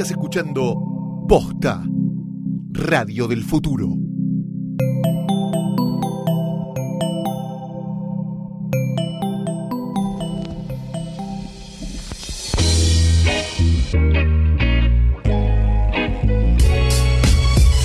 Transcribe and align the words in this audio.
Estás 0.00 0.12
escuchando 0.12 1.26
Posta, 1.28 1.84
Radio 2.70 3.28
del 3.28 3.44
Futuro. 3.44 3.98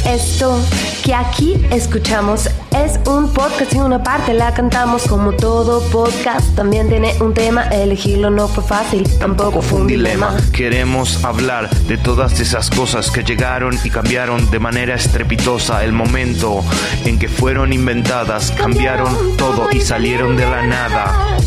Esto 0.05 0.57
que 1.03 1.13
aquí 1.13 1.55
escuchamos 1.69 2.45
es 2.45 2.64
un 3.05 3.31
podcast 3.31 3.73
y 3.73 3.77
una 3.77 4.03
parte 4.03 4.33
la 4.33 4.53
cantamos 4.53 5.07
como 5.07 5.33
todo 5.33 5.81
podcast. 5.89 6.55
También 6.55 6.89
tiene 6.89 7.13
un 7.21 7.33
tema, 7.33 7.63
elegirlo 7.67 8.29
no 8.29 8.47
fue 8.47 8.63
fácil, 8.63 9.07
tampoco 9.19 9.61
fue 9.61 9.81
un 9.81 9.87
dilema. 9.87 10.35
Queremos 10.51 11.23
hablar 11.23 11.69
de 11.69 11.97
todas 11.97 12.39
esas 12.39 12.69
cosas 12.69 13.11
que 13.11 13.23
llegaron 13.23 13.77
y 13.83 13.89
cambiaron 13.89 14.49
de 14.49 14.59
manera 14.59 14.95
estrepitosa 14.95 15.83
el 15.83 15.93
momento 15.93 16.63
en 17.05 17.19
que 17.19 17.27
fueron 17.27 17.73
inventadas, 17.73 18.51
cambiaron 18.51 19.37
todo 19.37 19.69
y 19.71 19.81
salieron 19.81 20.35
de 20.37 20.49
la 20.49 20.65
nada. 20.65 21.37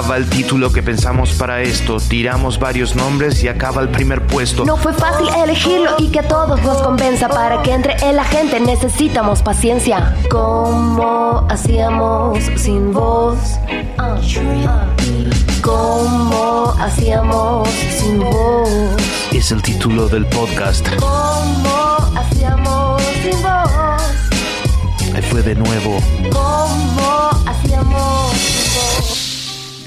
Va 0.00 0.16
el 0.16 0.30
título 0.30 0.72
que 0.72 0.80
pensamos 0.80 1.32
para 1.32 1.60
esto. 1.60 1.98
Tiramos 1.98 2.60
varios 2.60 2.94
nombres 2.94 3.42
y 3.42 3.48
acaba 3.48 3.82
el 3.82 3.88
primer 3.88 4.24
puesto. 4.26 4.64
No 4.64 4.76
fue 4.76 4.94
fácil 4.94 5.28
elegirlo 5.42 5.96
y 5.98 6.08
que 6.08 6.20
a 6.20 6.28
todos 6.28 6.62
nos 6.62 6.80
convenza 6.82 7.28
para 7.28 7.62
que 7.62 7.72
entre 7.72 7.96
en 8.08 8.14
la 8.14 8.24
gente 8.24 8.60
necesitamos 8.60 9.42
paciencia. 9.42 10.14
¿Cómo 10.30 11.44
hacíamos 11.50 12.38
sin 12.56 12.92
voz? 12.92 13.38
Ah. 13.98 14.18
¿Cómo 15.62 16.74
hacíamos 16.78 17.68
sin 17.68 18.20
voz? 18.20 18.70
Es 19.32 19.50
el 19.50 19.60
título 19.62 20.08
del 20.08 20.26
podcast. 20.26 20.88
¿Cómo 20.96 21.96
hacíamos 22.16 23.02
sin 23.22 23.42
voz? 23.42 25.12
Ahí 25.14 25.22
fue 25.22 25.42
de 25.42 25.56
nuevo. 25.56 25.98
¿Cómo 26.30 27.30
hacíamos 27.46 28.32
sin? 28.36 28.67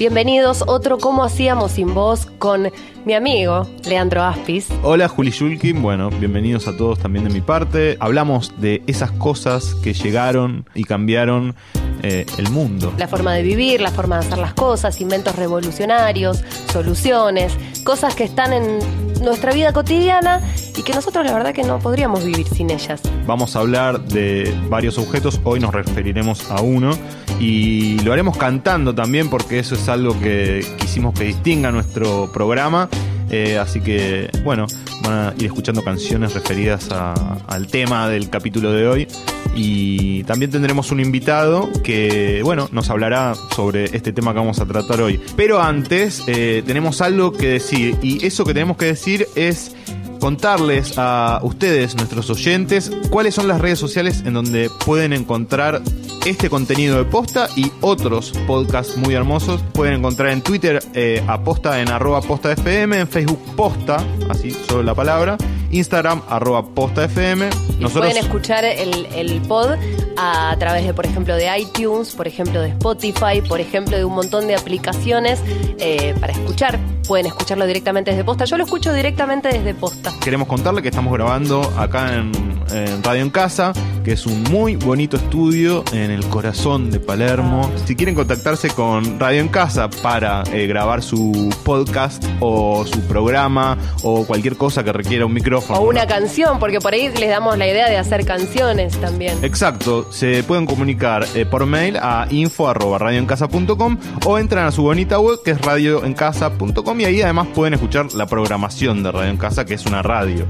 Bienvenidos, 0.02 0.64
otro 0.66 0.98
¿Cómo 0.98 1.22
hacíamos 1.22 1.70
sin 1.70 1.94
voz? 1.94 2.26
con 2.26 2.72
mi 3.04 3.14
amigo 3.14 3.68
Leandro 3.84 4.24
Aspis. 4.24 4.66
Hola 4.82 5.06
Juli 5.06 5.30
Shulkin, 5.30 5.80
bueno, 5.80 6.10
bienvenidos 6.10 6.66
a 6.66 6.76
todos 6.76 6.98
también 6.98 7.24
de 7.24 7.30
mi 7.30 7.40
parte. 7.40 7.96
Hablamos 8.00 8.52
de 8.60 8.82
esas 8.88 9.12
cosas 9.12 9.76
que 9.76 9.94
llegaron 9.94 10.64
y 10.74 10.82
cambiaron 10.82 11.54
eh, 12.02 12.26
el 12.38 12.50
mundo. 12.50 12.92
La 12.98 13.08
forma 13.08 13.32
de 13.34 13.42
vivir, 13.42 13.80
la 13.80 13.90
forma 13.90 14.18
de 14.18 14.26
hacer 14.26 14.38
las 14.38 14.54
cosas, 14.54 15.00
inventos 15.00 15.36
revolucionarios, 15.36 16.42
soluciones, 16.72 17.56
cosas 17.84 18.14
que 18.14 18.24
están 18.24 18.52
en 18.52 18.78
nuestra 19.22 19.52
vida 19.52 19.72
cotidiana 19.72 20.40
y 20.76 20.82
que 20.82 20.92
nosotros 20.92 21.24
la 21.24 21.32
verdad 21.32 21.54
que 21.54 21.62
no 21.62 21.78
podríamos 21.78 22.24
vivir 22.24 22.46
sin 22.48 22.70
ellas. 22.70 23.00
Vamos 23.26 23.54
a 23.54 23.60
hablar 23.60 24.00
de 24.00 24.52
varios 24.68 24.98
objetos, 24.98 25.40
hoy 25.44 25.60
nos 25.60 25.72
referiremos 25.72 26.50
a 26.50 26.60
uno 26.60 26.90
y 27.38 27.98
lo 28.00 28.12
haremos 28.12 28.36
cantando 28.36 28.94
también 28.94 29.30
porque 29.30 29.58
eso 29.58 29.74
es 29.74 29.88
algo 29.88 30.18
que 30.20 30.66
quisimos 30.78 31.14
que 31.14 31.24
distinga 31.24 31.70
nuestro 31.70 32.30
programa. 32.32 32.88
Eh, 33.32 33.58
así 33.58 33.80
que, 33.80 34.30
bueno, 34.44 34.66
van 35.02 35.12
a 35.12 35.34
ir 35.38 35.46
escuchando 35.46 35.82
canciones 35.82 36.34
referidas 36.34 36.88
al 36.90 37.66
tema 37.66 38.08
del 38.08 38.28
capítulo 38.28 38.72
de 38.72 38.86
hoy. 38.86 39.08
Y 39.54 40.24
también 40.24 40.50
tendremos 40.50 40.92
un 40.92 41.00
invitado 41.00 41.70
que, 41.82 42.40
bueno, 42.44 42.68
nos 42.72 42.90
hablará 42.90 43.34
sobre 43.54 43.84
este 43.84 44.12
tema 44.12 44.32
que 44.32 44.38
vamos 44.38 44.60
a 44.60 44.66
tratar 44.66 45.00
hoy. 45.00 45.20
Pero 45.36 45.60
antes, 45.60 46.22
eh, 46.26 46.62
tenemos 46.66 47.00
algo 47.00 47.32
que 47.32 47.48
decir. 47.48 47.96
Y 48.02 48.24
eso 48.24 48.44
que 48.44 48.54
tenemos 48.54 48.76
que 48.76 48.86
decir 48.86 49.26
es 49.34 49.74
contarles 50.22 50.98
a 50.98 51.40
ustedes, 51.42 51.96
nuestros 51.96 52.30
oyentes, 52.30 52.92
cuáles 53.10 53.34
son 53.34 53.48
las 53.48 53.60
redes 53.60 53.80
sociales 53.80 54.22
en 54.24 54.34
donde 54.34 54.70
pueden 54.86 55.12
encontrar 55.12 55.82
este 56.24 56.48
contenido 56.48 56.96
de 56.96 57.04
posta 57.04 57.48
y 57.56 57.72
otros 57.80 58.32
podcasts 58.46 58.96
muy 58.96 59.14
hermosos. 59.14 59.60
Pueden 59.72 59.94
encontrar 59.94 60.28
en 60.28 60.40
Twitter 60.40 60.80
eh, 60.94 61.24
a 61.26 61.42
posta 61.42 61.80
en 61.80 61.88
arroba 61.88 62.20
posta 62.20 62.52
FM, 62.52 63.00
en 63.00 63.08
Facebook 63.08 63.40
posta, 63.56 63.96
así 64.30 64.52
solo 64.52 64.84
la 64.84 64.94
palabra, 64.94 65.36
Instagram 65.72 66.22
arroba 66.28 66.64
posta 66.64 67.04
FM. 67.04 67.50
Y 67.80 67.86
pueden 67.86 68.16
escuchar 68.16 68.64
el, 68.64 69.06
el 69.14 69.40
pod 69.42 69.76
a 70.16 70.54
través 70.58 70.86
de, 70.86 70.94
por 70.94 71.06
ejemplo, 71.06 71.34
de 71.34 71.58
iTunes, 71.58 72.14
por 72.14 72.28
ejemplo, 72.28 72.60
de 72.60 72.68
Spotify, 72.68 73.40
por 73.46 73.60
ejemplo, 73.60 73.96
de 73.96 74.04
un 74.04 74.14
montón 74.14 74.46
de 74.46 74.54
aplicaciones 74.54 75.40
eh, 75.78 76.14
para 76.20 76.32
escuchar. 76.32 76.78
Pueden 77.06 77.26
escucharlo 77.26 77.66
directamente 77.66 78.10
desde 78.10 78.24
posta. 78.24 78.44
Yo 78.44 78.56
lo 78.56 78.64
escucho 78.64 78.92
directamente 78.92 79.48
desde 79.48 79.74
posta. 79.74 80.12
Queremos 80.22 80.46
contarle 80.46 80.82
que 80.82 80.88
estamos 80.88 81.12
grabando 81.12 81.62
acá 81.76 82.14
en, 82.14 82.32
en 82.70 83.02
Radio 83.02 83.22
en 83.22 83.30
Casa, 83.30 83.72
que 84.04 84.12
es 84.12 84.26
un 84.26 84.42
muy 84.44 84.76
bonito 84.76 85.16
estudio 85.16 85.84
en 85.92 86.10
el 86.10 86.24
corazón 86.26 86.90
de 86.90 87.00
Palermo. 87.00 87.70
Si 87.86 87.96
quieren 87.96 88.14
contactarse 88.14 88.68
con 88.70 89.18
Radio 89.18 89.40
en 89.40 89.48
Casa 89.48 89.88
para 90.02 90.42
eh, 90.52 90.66
grabar 90.66 91.02
su 91.02 91.54
podcast 91.64 92.24
o 92.40 92.84
su 92.86 93.00
programa 93.02 93.76
o 94.02 94.24
cualquier 94.26 94.56
cosa 94.56 94.84
que 94.84 94.92
requiera 94.92 95.26
un 95.26 95.32
micrófono. 95.32 95.80
O 95.80 95.88
una 95.88 96.06
canción, 96.06 96.58
porque 96.58 96.80
por 96.80 96.92
ahí 96.94 97.08
les 97.08 97.28
damos 97.28 97.56
la 97.58 97.66
idea 97.66 97.88
de 97.88 97.96
hacer 97.96 98.24
canciones 98.24 98.98
también. 99.00 99.38
Exacto, 99.42 100.12
se 100.12 100.42
pueden 100.42 100.66
comunicar 100.66 101.26
eh, 101.34 101.46
por 101.46 101.66
mail 101.66 101.96
a 101.96 102.26
info@radioencasa.com 102.30 103.98
o 104.26 104.38
entran 104.38 104.66
a 104.66 104.72
su 104.72 104.82
bonita 104.82 105.18
web 105.18 105.40
que 105.44 105.52
es 105.52 105.60
radioencasa.com 105.60 107.00
y 107.00 107.04
ahí 107.04 107.22
además 107.22 107.48
pueden 107.54 107.74
escuchar 107.74 108.12
la 108.14 108.26
programación 108.26 109.02
de 109.02 109.12
Radio 109.12 109.30
en 109.30 109.36
Casa 109.36 109.64
que 109.64 109.74
es 109.74 109.86
una 109.86 110.02
radio. 110.02 110.46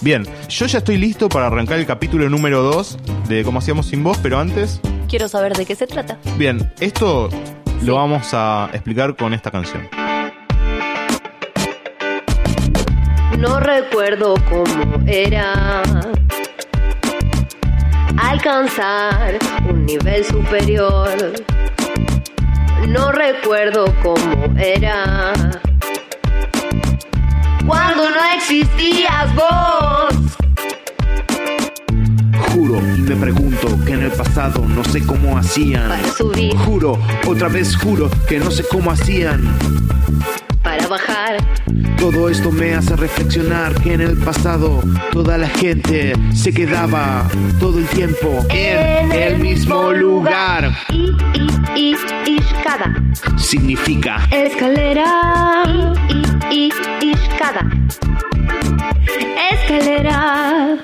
Bien, 0.00 0.24
yo 0.48 0.66
ya 0.66 0.78
estoy 0.78 0.98
listo 0.98 1.28
para 1.28 1.46
arrancar 1.46 1.78
el 1.78 1.86
capítulo 1.86 2.28
número 2.28 2.62
2 2.62 2.98
de 3.28 3.42
Cómo 3.42 3.58
hacíamos 3.60 3.86
sin 3.86 4.02
voz, 4.04 4.18
pero 4.22 4.38
antes, 4.38 4.80
Quiero 5.08 5.28
saber 5.28 5.54
de 5.54 5.64
qué 5.64 5.74
se 5.76 5.86
trata. 5.86 6.18
bien, 6.36 6.72
esto 6.80 7.28
lo 7.82 7.94
vamos 7.96 8.28
a 8.32 8.68
explicar 8.72 9.14
con 9.16 9.32
esta 9.34 9.50
canción. 9.50 9.88
No 13.38 13.60
recuerdo 13.60 14.34
cómo 14.48 15.02
era 15.06 15.82
alcanzar 18.16 19.38
un 19.68 19.84
nivel 19.86 20.24
superior. 20.24 21.10
No 22.88 23.12
recuerdo 23.12 23.84
cómo 24.02 24.58
era 24.58 25.32
cuando 27.66 28.10
no 28.10 28.16
existías 28.36 29.34
vos. 29.34 30.14
Juro, 32.52 32.80
me 32.80 33.16
pregunto 33.16 33.68
que 33.84 33.92
en 33.92 34.02
el 34.04 34.12
pasado 34.12 34.64
no 34.66 34.84
sé 34.84 35.04
cómo 35.04 35.36
hacían. 35.38 35.88
Para 35.88 36.12
subir, 36.12 36.56
Juro, 36.58 36.98
otra 37.26 37.48
vez 37.48 37.76
juro 37.76 38.10
que 38.28 38.38
no 38.38 38.50
sé 38.50 38.64
cómo 38.70 38.90
hacían. 38.90 39.42
Todo 41.98 42.28
esto 42.28 42.50
me 42.50 42.74
hace 42.74 42.96
reflexionar 42.96 43.74
que 43.80 43.94
en 43.94 44.02
el 44.02 44.16
pasado 44.18 44.82
toda 45.10 45.38
la 45.38 45.48
gente 45.48 46.12
se 46.34 46.52
quedaba 46.52 47.26
todo 47.58 47.78
el 47.78 47.86
tiempo 47.86 48.44
en 48.50 49.10
el 49.10 49.38
mismo 49.38 49.90
lugar. 49.92 50.70
Y, 50.90 51.10
y, 51.74 51.96
y, 52.26 52.36
escada. 52.36 52.94
Significa 53.38 54.28
Escalera. 54.30 55.62
Y, 56.50 56.54
y, 56.54 56.72
y, 57.00 57.12
escada. 57.12 57.70
Escalera. 59.52 60.78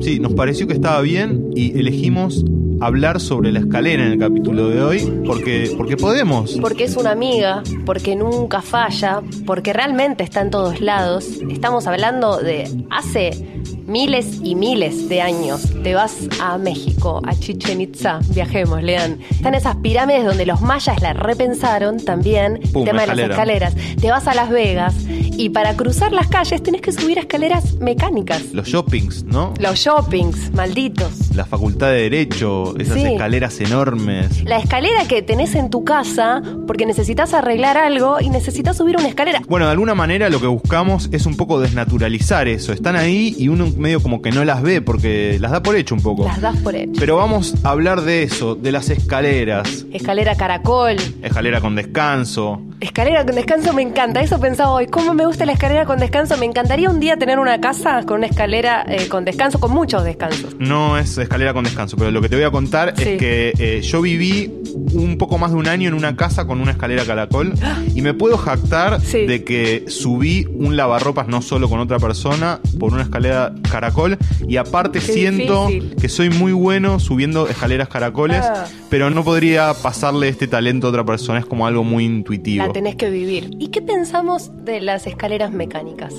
Sí, 0.00 0.20
nos 0.20 0.34
pareció 0.34 0.66
que 0.66 0.74
estaba 0.74 1.00
bien 1.00 1.50
y 1.54 1.78
elegimos 1.78 2.44
hablar 2.82 3.20
sobre 3.20 3.52
la 3.52 3.60
escalera 3.60 4.04
en 4.04 4.12
el 4.12 4.18
capítulo 4.18 4.68
de 4.68 4.82
hoy 4.82 5.22
porque, 5.26 5.72
porque 5.76 5.96
podemos. 5.96 6.58
Porque 6.60 6.84
es 6.84 6.96
una 6.96 7.12
amiga, 7.12 7.62
porque 7.86 8.16
nunca 8.16 8.60
falla, 8.62 9.22
porque 9.46 9.72
realmente 9.72 10.24
está 10.24 10.40
en 10.40 10.50
todos 10.50 10.80
lados. 10.80 11.26
Estamos 11.50 11.86
hablando 11.86 12.38
de 12.38 12.84
hace 12.90 13.62
miles 13.86 14.40
y 14.42 14.54
miles 14.54 15.08
de 15.08 15.20
años. 15.22 15.72
Te 15.82 15.94
vas 15.94 16.16
a 16.40 16.58
México, 16.58 17.20
a 17.26 17.34
Chichen 17.34 17.80
Itza, 17.80 18.20
viajemos, 18.30 18.82
lean. 18.82 19.18
Están 19.30 19.54
esas 19.54 19.76
pirámides 19.76 20.24
donde 20.24 20.46
los 20.46 20.60
mayas 20.60 21.00
la 21.02 21.12
repensaron 21.12 21.98
también, 21.98 22.60
Pum, 22.72 22.82
el 22.82 22.88
tema 22.88 23.02
de 23.02 23.06
las 23.08 23.18
escalera. 23.18 23.68
escaleras. 23.68 23.96
Te 24.00 24.10
vas 24.10 24.26
a 24.26 24.34
Las 24.34 24.50
Vegas 24.50 24.94
Y 25.36 25.48
para 25.48 25.74
cruzar 25.74 26.12
las 26.12 26.28
calles 26.28 26.62
tenés 26.62 26.82
que 26.82 26.92
subir 26.92 27.18
escaleras 27.18 27.74
mecánicas. 27.80 28.52
Los 28.52 28.68
shoppings, 28.68 29.24
¿no? 29.24 29.54
Los 29.58 29.76
shoppings, 29.78 30.52
malditos. 30.54 31.34
La 31.34 31.44
facultad 31.46 31.88
de 31.88 32.02
Derecho, 32.02 32.76
esas 32.78 32.94
Sí. 32.98 33.06
escaleras 33.06 33.60
enormes. 33.60 34.44
La 34.44 34.58
escalera 34.58 35.06
que 35.08 35.22
tenés 35.22 35.54
en 35.54 35.70
tu 35.70 35.84
casa 35.84 36.42
porque 36.66 36.84
necesitas 36.86 37.32
arreglar 37.34 37.76
algo 37.78 38.20
y 38.20 38.28
necesitas 38.28 38.76
subir 38.76 38.96
una 38.98 39.08
escalera. 39.08 39.40
Bueno, 39.48 39.66
de 39.66 39.72
alguna 39.72 39.94
manera 39.94 40.28
lo 40.28 40.40
que 40.40 40.46
buscamos 40.46 41.08
es 41.12 41.26
un 41.26 41.36
poco 41.36 41.60
desnaturalizar 41.60 42.46
eso. 42.46 42.72
Están 42.72 42.94
ahí 42.96 43.34
y 43.38 43.48
uno 43.48 43.66
medio 43.76 44.00
como 44.02 44.20
que 44.22 44.30
no 44.30 44.44
las 44.44 44.62
ve 44.62 44.80
porque 44.82 45.38
las 45.40 45.50
da 45.50 45.62
por 45.62 45.74
hecho 45.76 45.94
un 45.94 46.02
poco. 46.02 46.24
Las 46.24 46.40
das 46.40 46.56
por 46.58 46.76
hecho. 46.76 46.92
Pero 47.00 47.16
vamos 47.16 47.54
a 47.64 47.70
hablar 47.70 48.02
de 48.02 48.22
eso, 48.22 48.54
de 48.54 48.70
las 48.70 48.90
escaleras. 48.90 49.86
Escalera 49.92 50.36
caracol. 50.36 50.96
Escalera 51.22 51.60
con 51.60 51.74
descanso. 51.74 52.60
Escalera 52.80 53.24
con 53.24 53.34
descanso 53.34 53.72
me 53.72 53.82
encanta. 53.82 54.20
Eso 54.20 54.38
pensaba 54.38 54.72
hoy. 54.72 54.86
¿Cómo 54.86 55.14
me 55.14 55.24
gusta 55.24 55.31
la 55.38 55.52
escalera 55.52 55.84
con 55.86 55.98
descanso? 55.98 56.36
Me 56.38 56.46
encantaría 56.46 56.88
un 56.90 57.00
día 57.00 57.16
tener 57.16 57.38
una 57.38 57.60
casa 57.60 58.02
con 58.04 58.18
una 58.18 58.26
escalera 58.26 58.84
eh, 58.88 59.08
con 59.08 59.24
descanso, 59.24 59.58
con 59.60 59.72
muchos 59.72 60.04
descansos. 60.04 60.54
No 60.58 60.96
es 60.98 61.16
escalera 61.18 61.52
con 61.52 61.64
descanso, 61.64 61.96
pero 61.96 62.10
lo 62.10 62.20
que 62.20 62.28
te 62.28 62.36
voy 62.36 62.44
a 62.44 62.50
contar 62.50 62.94
Sí. 62.96 63.10
es 63.10 63.18
que 63.18 63.52
eh, 63.58 63.80
yo 63.82 64.00
viví 64.02 64.52
un 64.94 65.18
poco 65.18 65.38
más 65.38 65.50
de 65.52 65.56
un 65.56 65.68
año 65.68 65.88
en 65.88 65.94
una 65.94 66.16
casa 66.16 66.46
con 66.46 66.60
una 66.60 66.70
escalera 66.72 67.04
caracol 67.04 67.52
y 67.94 68.02
me 68.02 68.14
puedo 68.14 68.36
jactar 68.36 69.00
Sí. 69.00 69.26
de 69.26 69.44
que 69.44 69.84
subí 69.88 70.46
un 70.54 70.76
lavarropas 70.76 71.28
no 71.28 71.42
solo 71.42 71.68
con 71.68 71.80
otra 71.80 71.98
persona 71.98 72.60
por 72.78 72.92
una 72.92 73.02
escalera 73.02 73.52
caracol 73.70 74.18
y 74.46 74.56
aparte 74.56 75.00
Qué 75.00 75.12
siento 75.12 75.66
difícil. 75.68 75.96
que 75.96 76.08
soy 76.08 76.30
muy 76.30 76.52
bueno 76.52 77.00
subiendo 77.00 77.48
escaleras 77.48 77.88
caracoles, 77.88 78.42
Ah. 78.42 78.64
pero 78.90 79.10
no 79.10 79.24
podría 79.24 79.72
pasarle 79.74 80.28
este 80.28 80.46
talento 80.46 80.86
a 80.86 80.90
otra 80.90 81.04
persona, 81.04 81.38
es 81.38 81.46
como 81.46 81.66
algo 81.66 81.84
muy 81.84 82.04
intuitivo. 82.04 82.66
La 82.66 82.72
tenés 82.72 82.96
que 82.96 83.10
vivir. 83.10 83.50
¿Y 83.58 83.68
qué 83.68 83.82
pensamos 83.82 84.50
de 84.64 84.80
las 84.80 85.06
escaleras 85.06 85.11
mecánicas? 85.52 86.14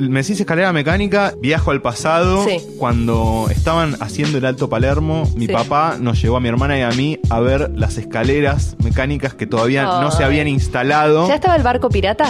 Me 0.00 0.22
decís 0.22 0.38
escalera 0.38 0.72
mecánica, 0.72 1.34
viajo 1.40 1.72
al 1.72 1.82
pasado. 1.82 2.44
Sí. 2.44 2.58
Cuando 2.78 3.46
estaban 3.50 3.96
haciendo 4.00 4.38
el 4.38 4.44
Alto 4.44 4.68
Palermo, 4.68 5.24
mi 5.34 5.46
Sí. 5.46 5.52
papá 5.52 5.96
nos 6.00 6.22
llevó 6.22 6.36
a 6.36 6.40
mi 6.40 6.48
hermana 6.48 6.78
y 6.78 6.82
a 6.82 6.90
mí 6.90 7.18
a 7.30 7.40
ver 7.40 7.72
las 7.74 7.98
escaleras 7.98 8.76
mecánicas 8.84 9.34
que 9.34 9.46
todavía 9.48 9.82
no 10.00 10.12
se 10.12 10.22
habían 10.22 10.46
instalado. 10.46 11.26
¿Ya 11.26 11.34
estaba 11.34 11.56
el 11.56 11.64
barco 11.64 11.88
pirata? 11.88 12.26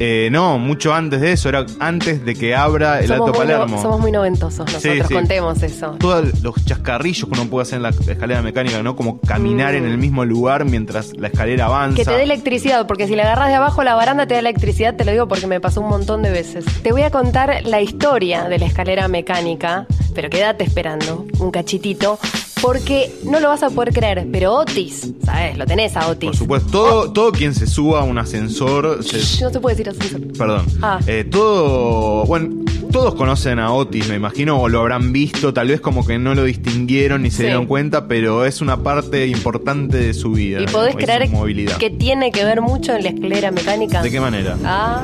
Eh, 0.00 0.28
no, 0.30 0.58
mucho 0.58 0.94
antes 0.94 1.20
de 1.20 1.32
eso, 1.32 1.48
era 1.48 1.66
antes 1.80 2.24
de 2.24 2.34
que 2.34 2.54
abra 2.54 3.00
el 3.00 3.10
Alto 3.10 3.26
no- 3.28 3.32
Palermo. 3.32 3.82
somos 3.82 3.98
muy 4.00 4.12
noventosos 4.12 4.60
nosotros, 4.60 4.82
Sí, 4.82 5.00
sí. 5.08 5.14
contemos 5.14 5.60
eso. 5.62 5.96
Todos 5.98 6.40
los 6.42 6.64
chascarrillos 6.64 7.28
que 7.28 7.40
uno 7.40 7.50
puede 7.50 7.62
hacer 7.62 7.76
en 7.78 7.82
la 7.82 7.88
escalera 7.88 8.40
mecánica, 8.42 8.80
¿no? 8.82 8.94
Como 8.94 9.20
caminar 9.20 9.74
Mm. 9.74 9.78
en 9.78 9.84
el 9.86 9.98
mismo 9.98 10.24
lugar 10.24 10.64
mientras 10.64 11.16
la 11.16 11.28
escalera 11.28 11.66
avanza. 11.66 11.96
Que 11.96 12.04
te 12.04 12.12
dé 12.12 12.22
electricidad, 12.22 12.86
porque 12.86 13.08
si 13.08 13.16
la 13.16 13.24
agarras 13.24 13.48
de 13.48 13.54
abajo 13.56 13.82
la 13.82 13.94
baranda 13.94 14.26
te 14.26 14.34
da 14.34 14.40
electricidad, 14.40 14.94
te 14.94 15.04
lo 15.04 15.10
digo 15.10 15.26
porque 15.26 15.48
me 15.48 15.60
pasó 15.60 15.80
un 15.80 15.88
montón 15.88 16.22
de 16.22 16.30
veces. 16.30 16.64
Te 16.82 16.92
voy 16.92 17.02
a 17.02 17.10
contar 17.10 17.62
la 17.64 17.80
historia 17.80 18.44
de 18.48 18.58
la 18.60 18.66
escalera 18.66 19.08
mecánica, 19.08 19.86
pero 20.14 20.30
quédate 20.30 20.62
esperando 20.62 21.24
un 21.40 21.50
cachitito, 21.50 22.18
porque 22.60 23.12
no 23.24 23.40
lo 23.40 23.48
vas 23.48 23.62
a 23.62 23.70
poder 23.70 23.92
creer, 23.92 24.26
pero 24.32 24.54
Otis, 24.54 25.12
¿sabes? 25.24 25.56
Lo 25.56 25.66
tenés 25.66 25.96
a 25.96 26.08
Otis. 26.08 26.28
Por 26.30 26.36
supuesto, 26.36 26.70
todo, 26.70 27.12
todo 27.12 27.32
quien 27.32 27.54
se 27.54 27.66
suba 27.66 28.00
a 28.00 28.04
un 28.04 28.18
ascensor 28.18 29.02
se, 29.04 29.18
No 29.44 29.50
se 29.50 29.60
puede 29.60 29.76
decir 29.76 29.88
así. 29.90 30.14
Perdón. 30.38 30.66
Ah. 30.82 30.98
Eh, 31.06 31.24
todo. 31.30 32.24
Bueno, 32.26 32.64
todos 32.90 33.14
conocen 33.14 33.58
a 33.58 33.72
Otis, 33.72 34.08
me 34.08 34.16
imagino, 34.16 34.60
o 34.60 34.68
lo 34.68 34.80
habrán 34.80 35.12
visto, 35.12 35.52
tal 35.52 35.68
vez 35.68 35.80
como 35.80 36.06
que 36.06 36.18
no 36.18 36.34
lo 36.34 36.44
distinguieron 36.44 37.22
ni 37.22 37.30
se 37.30 37.38
Sí. 37.38 37.42
dieron 37.44 37.66
cuenta, 37.66 38.08
pero 38.08 38.44
es 38.44 38.60
una 38.60 38.82
parte 38.82 39.26
importante 39.26 39.98
de 39.98 40.14
su 40.14 40.32
vida. 40.32 40.60
¿Y 40.60 40.66
podés 40.66 40.96
creer 40.96 41.28
movilidad. 41.30 41.76
que 41.76 41.90
tiene 41.90 42.32
que 42.32 42.44
ver 42.44 42.60
mucho 42.62 42.94
en 42.94 43.02
la 43.02 43.10
escalera 43.10 43.50
mecánica? 43.50 44.02
¿De 44.02 44.10
qué 44.10 44.20
manera? 44.20 44.56
Ah, 44.64 45.02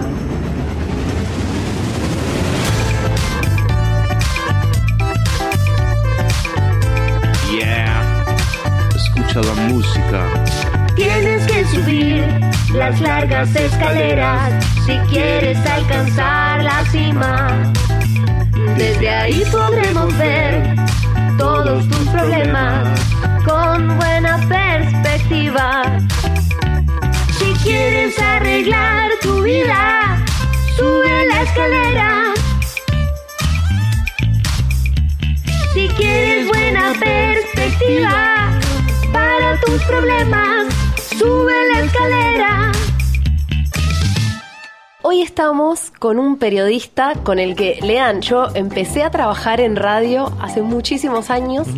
Tienes 10.94 11.44
que 11.46 11.64
subir 11.64 12.24
las 12.72 13.00
largas 13.00 13.54
escaleras 13.56 14.64
si 14.86 14.96
quieres 15.10 15.58
alcanzar 15.66 16.62
la 16.62 16.84
cima. 16.92 17.72
Desde 18.76 19.08
ahí 19.08 19.42
podremos 19.50 20.16
ver 20.16 20.76
todos 21.38 21.88
tus 21.88 22.08
problemas 22.10 23.00
con 23.44 23.96
buena 23.96 24.38
perspectiva. 24.48 25.82
Si 27.36 27.52
quieres 27.64 28.16
arreglar 28.20 29.10
tu 29.22 29.42
vida, 29.42 30.24
sube 30.76 31.26
la 31.26 31.42
escalera. 31.42 32.24
Si 35.72 35.88
quieres 35.88 36.46
buena 36.46 36.92
perspectiva 37.00 38.63
para 39.14 39.60
tus 39.60 39.80
problemas, 39.84 40.74
sube 41.16 41.52
la 41.72 41.80
escalera. 41.84 42.72
Hoy 45.02 45.22
estamos 45.22 45.92
con 46.00 46.18
un 46.18 46.36
periodista 46.36 47.12
con 47.22 47.38
el 47.38 47.54
que, 47.54 47.78
lean, 47.80 48.22
yo 48.22 48.48
empecé 48.54 49.04
a 49.04 49.10
trabajar 49.10 49.60
en 49.60 49.76
radio 49.76 50.32
hace 50.40 50.62
muchísimos 50.62 51.30
años, 51.30 51.68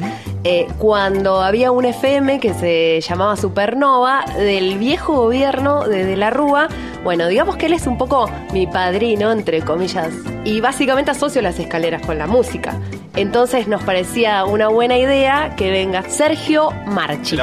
eh, 0.49 0.69
cuando 0.79 1.43
había 1.43 1.73
un 1.73 1.87
FM 1.87 2.39
que 2.39 2.55
se 2.55 3.01
llamaba 3.01 3.37
Supernova, 3.37 4.25
del 4.39 4.79
viejo 4.79 5.15
gobierno 5.15 5.89
de 5.89 6.05
De 6.05 6.17
la 6.17 6.31
Rúa. 6.31 6.69
Bueno, 7.03 7.27
digamos 7.27 7.57
que 7.57 7.67
él 7.67 7.73
es 7.73 7.89
un 7.89 7.99
poco 7.99 8.31
mi 8.53 8.69
padrino, 8.69 9.33
entre 9.33 9.61
comillas, 9.63 10.15
y 10.45 10.61
básicamente 10.61 11.11
asocio 11.11 11.43
las 11.43 11.59
escaleras 11.59 12.07
con 12.07 12.17
la 12.17 12.29
música. 12.29 12.81
Entonces 13.17 13.67
nos 13.67 13.83
parecía 13.83 14.45
una 14.45 14.69
buena 14.69 14.97
idea 14.97 15.57
que 15.57 15.73
venga 15.73 16.03
Sergio 16.09 16.71
Marchi. 16.87 17.37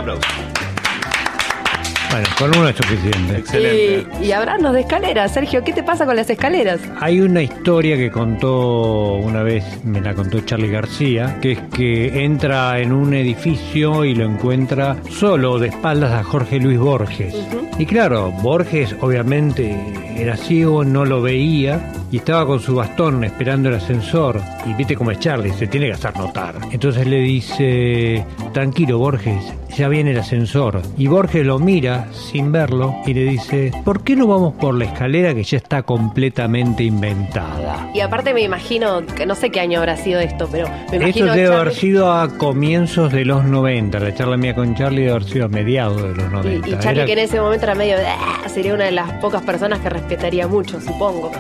Bueno, 2.14 2.28
con 2.38 2.56
uno 2.56 2.70
es 2.70 2.76
suficiente. 2.76 3.38
Excelente. 3.40 4.08
Y, 4.22 4.26
y 4.28 4.32
hablarnos 4.34 4.74
de 4.74 4.82
escaleras. 4.82 5.34
Sergio, 5.34 5.64
¿qué 5.64 5.74
te 5.74 5.82
pasa 5.82 6.06
con 6.06 6.16
las 6.16 6.30
escaleras? 6.30 6.80
Hay 7.02 7.20
una 7.22 7.42
historia 7.42 7.98
que 7.98 8.12
contó 8.12 9.16
una 9.16 9.42
vez, 9.42 9.84
me 9.84 10.00
la 10.00 10.14
contó 10.14 10.40
Charlie 10.42 10.70
García, 10.70 11.40
que 11.42 11.54
es 11.54 11.60
que 11.76 12.24
entra 12.24 12.80
en 12.80 12.92
un 12.92 13.16
edificio 13.16 14.06
y 14.06 14.14
lo 14.14 14.26
encuentra 14.26 14.98
solo, 15.10 15.58
de 15.58 15.70
espaldas 15.70 16.12
a 16.12 16.24
Jorge 16.24 16.60
Luis 16.60 16.78
Borges. 16.78 17.34
Y 17.80 17.88
claro, 17.88 18.32
Borges 18.32 18.96
obviamente 19.02 19.76
era 20.16 20.38
ciego, 20.38 20.84
no 20.84 21.06
lo 21.06 21.24
veía 21.24 21.94
y 22.14 22.18
estaba 22.18 22.46
con 22.46 22.60
su 22.60 22.76
bastón 22.76 23.24
esperando 23.24 23.70
el 23.70 23.76
ascensor. 23.76 24.40
Y 24.68 24.74
viste 24.76 24.96
cómo 24.96 25.10
es 25.10 25.18
Charlie, 25.20 25.52
se 25.52 25.66
tiene 25.66 25.88
que 25.88 25.94
hacer 25.94 26.16
notar. 26.16 26.56
Entonces 26.72 27.08
le 27.08 27.18
dice, 27.22 28.24
tranquilo 28.54 29.00
Borges, 29.00 29.44
ya 29.76 29.88
viene 29.88 30.12
el 30.12 30.20
ascensor. 30.20 30.82
Y 30.96 31.08
Borges 31.08 31.44
lo 31.44 31.58
mira 31.58 32.06
sin 32.14 32.52
verlo 32.52 32.96
y 33.08 33.16
le 33.16 33.24
dice, 33.24 33.72
¿por 33.84 34.04
qué 34.04 34.16
no 34.16 34.28
vamos 34.28 34.54
por 34.54 34.76
la 34.76 34.86
escalera 34.86 35.34
que 35.34 35.44
ya 35.44 35.58
está 35.58 35.82
completamente 35.82 36.84
inventada? 36.84 37.90
Y 37.96 38.02
aparte 38.02 38.34
me 38.36 38.42
imagino, 38.44 39.04
que 39.06 39.26
no 39.26 39.34
sé 39.34 39.50
qué 39.50 39.60
año 39.62 39.80
habrá 39.80 39.98
sido 39.98 40.20
esto, 40.20 40.48
pero 40.52 40.68
me 40.92 40.98
imagino... 40.98 41.26
Esto 41.26 41.36
debe 41.36 41.48
Charlie- 41.50 41.62
haber 41.62 41.74
sido 41.74 42.14
a 42.14 42.28
comienzos 42.38 43.12
de 43.12 43.26
los 43.26 43.44
90. 43.46 44.00
La 44.00 44.14
charla 44.14 44.38
mía 44.38 44.54
con 44.54 44.76
Charlie 44.76 45.02
debe 45.02 45.12
haber 45.14 45.24
sido 45.24 45.46
a 45.46 45.48
mediados 45.50 46.02
de 46.04 46.14
los 46.16 46.32
90. 46.32 46.68
Y, 46.70 46.74
y 46.74 46.78
Charlie 46.78 46.92
Era- 47.00 47.06
que 47.08 47.14
en 47.14 47.20
ese 47.20 47.42
momento 47.42 47.66
era 47.66 47.74
medio... 47.74 47.96
"Ah", 48.06 48.48
sería 48.50 48.76
una 48.76 48.86
de 48.86 48.92
las 48.92 49.12
pocas 49.14 49.42
personas 49.42 49.80
que 49.80 49.90
respetaría 49.90 50.48
mucho, 50.48 50.80
supongo. 50.80 51.32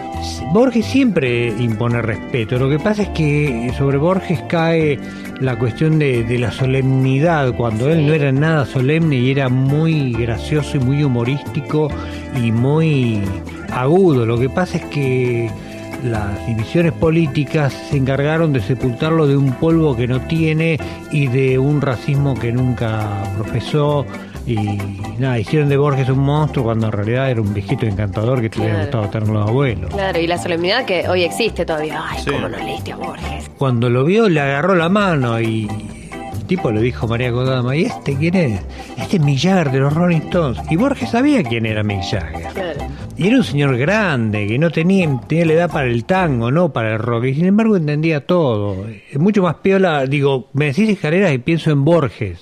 Borges 0.51 0.85
siempre 0.85 1.47
impone 1.47 2.01
respeto. 2.01 2.57
Lo 2.57 2.69
que 2.69 2.79
pasa 2.79 3.03
es 3.03 3.09
que 3.09 3.71
sobre 3.77 3.97
Borges 3.97 4.41
cae 4.47 4.99
la 5.39 5.57
cuestión 5.57 5.99
de, 5.99 6.23
de 6.23 6.37
la 6.39 6.51
solemnidad, 6.51 7.53
cuando 7.55 7.89
él 7.89 8.05
no 8.05 8.13
era 8.13 8.31
nada 8.31 8.65
solemne 8.65 9.17
y 9.17 9.31
era 9.31 9.49
muy 9.49 10.13
gracioso 10.13 10.77
y 10.77 10.79
muy 10.79 11.03
humorístico 11.03 11.89
y 12.41 12.51
muy 12.51 13.21
agudo. 13.71 14.25
Lo 14.25 14.37
que 14.37 14.49
pasa 14.49 14.77
es 14.77 14.85
que 14.85 15.49
las 16.03 16.45
divisiones 16.45 16.91
políticas 16.93 17.73
se 17.89 17.97
encargaron 17.97 18.51
de 18.53 18.61
sepultarlo 18.61 19.25
de 19.25 19.37
un 19.37 19.53
polvo 19.53 19.95
que 19.95 20.07
no 20.07 20.19
tiene 20.21 20.77
y 21.11 21.27
de 21.27 21.57
un 21.57 21.81
racismo 21.81 22.35
que 22.35 22.51
nunca 22.51 23.23
profesó. 23.37 24.05
Y 24.45 24.55
nada, 25.19 25.39
hicieron 25.39 25.69
de 25.69 25.77
Borges 25.77 26.09
un 26.09 26.19
monstruo 26.19 26.65
cuando 26.65 26.87
en 26.87 26.91
realidad 26.91 27.31
era 27.31 27.41
un 27.41 27.53
viejito 27.53 27.85
encantador 27.85 28.41
que 28.41 28.49
te 28.49 28.59
hubiera 28.59 28.75
Claro. 28.75 28.85
gustado 29.01 29.09
tener 29.09 29.29
los 29.29 29.47
abuelos. 29.49 29.89
Claro, 29.93 30.19
y 30.19 30.27
la 30.27 30.37
solemnidad 30.37 30.85
que 30.85 31.07
hoy 31.07 31.23
existe 31.23 31.65
todavía. 31.65 32.01
Ay, 32.09 32.19
Sí. 32.23 32.29
cómo 32.31 32.49
no 32.49 32.57
leíste 32.57 32.91
a 32.91 32.95
Borges. 32.97 33.49
Cuando 33.57 33.89
lo 33.89 34.03
vio 34.03 34.27
le 34.27 34.41
agarró 34.41 34.75
la 34.75 34.89
mano 34.89 35.39
y 35.39 35.69
el 36.33 36.43
tipo 36.45 36.71
le 36.71 36.81
dijo 36.81 37.05
a 37.05 37.09
María 37.09 37.31
Kodama, 37.31 37.73
¿y 37.75 37.83
este 37.85 38.17
quién 38.17 38.35
es? 38.35 38.61
Este 38.97 39.15
es 39.15 39.23
Mick 39.23 39.39
Jagger 39.39 39.71
de 39.71 39.79
los 39.79 39.93
Rolling 39.93 40.17
Stones. 40.23 40.59
Y 40.69 40.75
Borges 40.75 41.09
sabía 41.11 41.41
quién 41.43 41.65
era 41.65 41.81
Mick 41.83 42.01
Jagger. 42.03 42.51
Claro. 42.53 42.79
Y 43.15 43.27
era 43.27 43.37
un 43.37 43.43
señor 43.45 43.77
grande, 43.77 44.45
que 44.47 44.59
no 44.59 44.71
tenía, 44.71 45.07
tenía 45.27 45.45
la 45.45 45.53
edad 45.53 45.71
para 45.71 45.85
el 45.87 46.03
tango, 46.03 46.51
no 46.51 46.73
para 46.73 46.93
el 46.93 46.99
rock. 46.99 47.25
Y 47.25 47.35
sin 47.35 47.45
embargo 47.45 47.77
entendía 47.77 48.25
todo. 48.25 48.87
Es 48.89 49.19
mucho 49.19 49.41
más 49.41 49.55
piola, 49.61 50.05
digo, 50.05 50.49
me 50.51 50.65
decís 50.65 50.89
escaleras 50.89 51.31
y 51.31 51.37
pienso 51.37 51.71
en 51.71 51.85
Borges. 51.85 52.41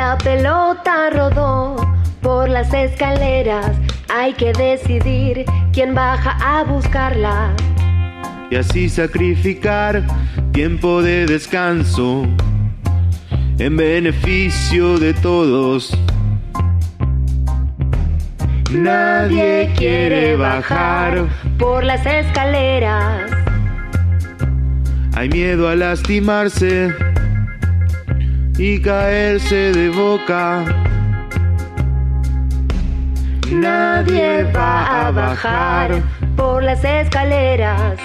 La 0.00 0.16
pelota 0.16 1.10
rodó 1.10 1.76
por 2.22 2.48
las 2.48 2.72
escaleras. 2.72 3.76
Hay 4.08 4.32
que 4.32 4.54
decidir 4.54 5.44
quién 5.74 5.94
baja 5.94 6.38
a 6.40 6.64
buscarla. 6.64 7.54
y 8.50 8.56
así 8.56 8.88
sacrificar 8.88 10.02
tiempo 10.52 11.02
de 11.02 11.26
descanso 11.26 12.26
en 13.58 13.76
beneficio 13.76 14.98
de 14.98 15.12
todos. 15.12 15.90
Nadie 18.70 19.70
quiere 19.76 20.34
bajar, 20.34 21.28
por 21.58 21.84
las 21.84 22.06
escaleras. 22.06 23.30
hay 25.14 25.28
miedo 25.28 25.68
a 25.68 25.76
lastimarse 25.76 27.09
y 28.60 28.78
caerse 28.78 29.72
de 29.72 29.88
boca. 29.88 30.66
Nadie 33.50 34.44
va 34.54 35.06
a 35.06 35.10
bajar 35.10 36.02
por 36.36 36.62
las 36.62 36.84
escaleras. 36.84 37.98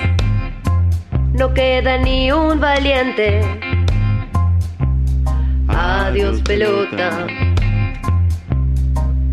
No 1.34 1.54
queda 1.54 1.98
ni 1.98 2.32
un 2.32 2.62
valiente. 2.62 3.42
Adiós 5.68 6.42
pelota. 6.42 7.28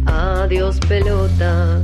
Adiós 0.07 0.81
pelota. 0.81 1.81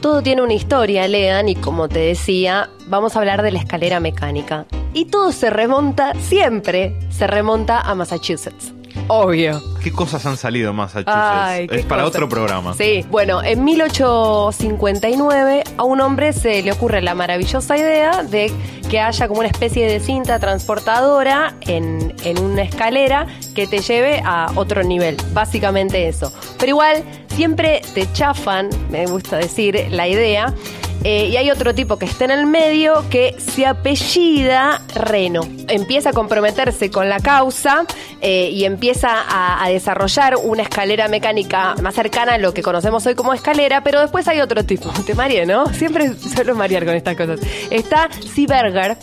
Todo 0.00 0.22
tiene 0.22 0.40
una 0.40 0.54
historia, 0.54 1.06
Lean, 1.06 1.50
y 1.50 1.54
como 1.54 1.86
te 1.86 1.98
decía, 1.98 2.70
vamos 2.88 3.14
a 3.14 3.18
hablar 3.18 3.42
de 3.42 3.52
la 3.52 3.58
escalera 3.58 4.00
mecánica. 4.00 4.66
Y 4.94 5.06
todo 5.06 5.32
se 5.32 5.50
remonta, 5.50 6.12
siempre 6.20 6.94
se 7.10 7.26
remonta 7.26 7.80
a 7.80 7.94
Massachusetts. 7.94 8.72
Obvio. 9.08 9.60
¿Qué 9.82 9.90
cosas 9.90 10.24
han 10.26 10.36
salido 10.36 10.70
en 10.70 10.76
Massachusetts? 10.76 11.16
Ay, 11.16 11.66
qué 11.66 11.76
es 11.76 11.86
para 11.86 12.02
cosa. 12.02 12.16
otro 12.16 12.28
programa. 12.28 12.74
Sí, 12.74 13.04
bueno, 13.10 13.42
en 13.42 13.64
1859 13.64 15.64
a 15.76 15.84
un 15.84 16.00
hombre 16.00 16.32
se 16.32 16.62
le 16.62 16.72
ocurre 16.72 17.02
la 17.02 17.14
maravillosa 17.14 17.76
idea 17.76 18.22
de 18.22 18.52
que 18.90 19.00
haya 19.00 19.28
como 19.28 19.40
una 19.40 19.48
especie 19.48 19.86
de 19.88 20.00
cinta 20.00 20.38
transportadora 20.38 21.54
en, 21.62 22.14
en 22.24 22.38
una 22.38 22.62
escalera 22.62 23.26
que 23.54 23.66
te 23.66 23.80
lleve 23.80 24.22
a 24.24 24.52
otro 24.56 24.82
nivel. 24.82 25.16
Básicamente 25.32 26.08
eso. 26.08 26.32
Pero 26.58 26.70
igual, 26.70 27.02
siempre 27.34 27.80
te 27.94 28.10
chafan, 28.12 28.68
me 28.90 29.06
gusta 29.06 29.38
decir, 29.38 29.86
la 29.90 30.06
idea. 30.06 30.52
Eh, 31.04 31.28
y 31.32 31.36
hay 31.36 31.50
otro 31.50 31.74
tipo 31.74 31.98
que 31.98 32.06
está 32.06 32.24
en 32.24 32.30
el 32.30 32.46
medio 32.46 33.04
que 33.10 33.34
se 33.38 33.66
apellida 33.66 34.82
Reno. 34.94 35.42
Empieza 35.68 36.10
a 36.10 36.12
comprometerse 36.12 36.90
con 36.90 37.08
la 37.08 37.18
causa 37.20 37.84
eh, 38.20 38.50
y 38.50 38.64
empieza 38.64 39.08
a, 39.28 39.68
desarrollar 39.68 40.36
una 40.36 40.62
escalera 40.62 41.08
mecánica 41.08 41.74
más 41.82 41.94
cercana 41.94 42.34
a 42.34 42.38
lo 42.38 42.52
que 42.52 42.62
conocemos 42.62 43.06
hoy 43.06 43.14
como 43.14 43.32
escalera, 43.32 43.82
pero 43.82 44.00
después 44.00 44.28
hay 44.28 44.40
otro 44.40 44.64
tipo. 44.64 44.90
Te 45.06 45.14
mareé, 45.14 45.46
¿no? 45.46 45.66
Siempre 45.72 46.12
suelo 46.14 46.54
marear 46.54 46.84
con 46.84 46.94
estas 46.94 47.16
cosas. 47.16 47.40
Está 47.70 48.08
Seaberger, 48.34 48.96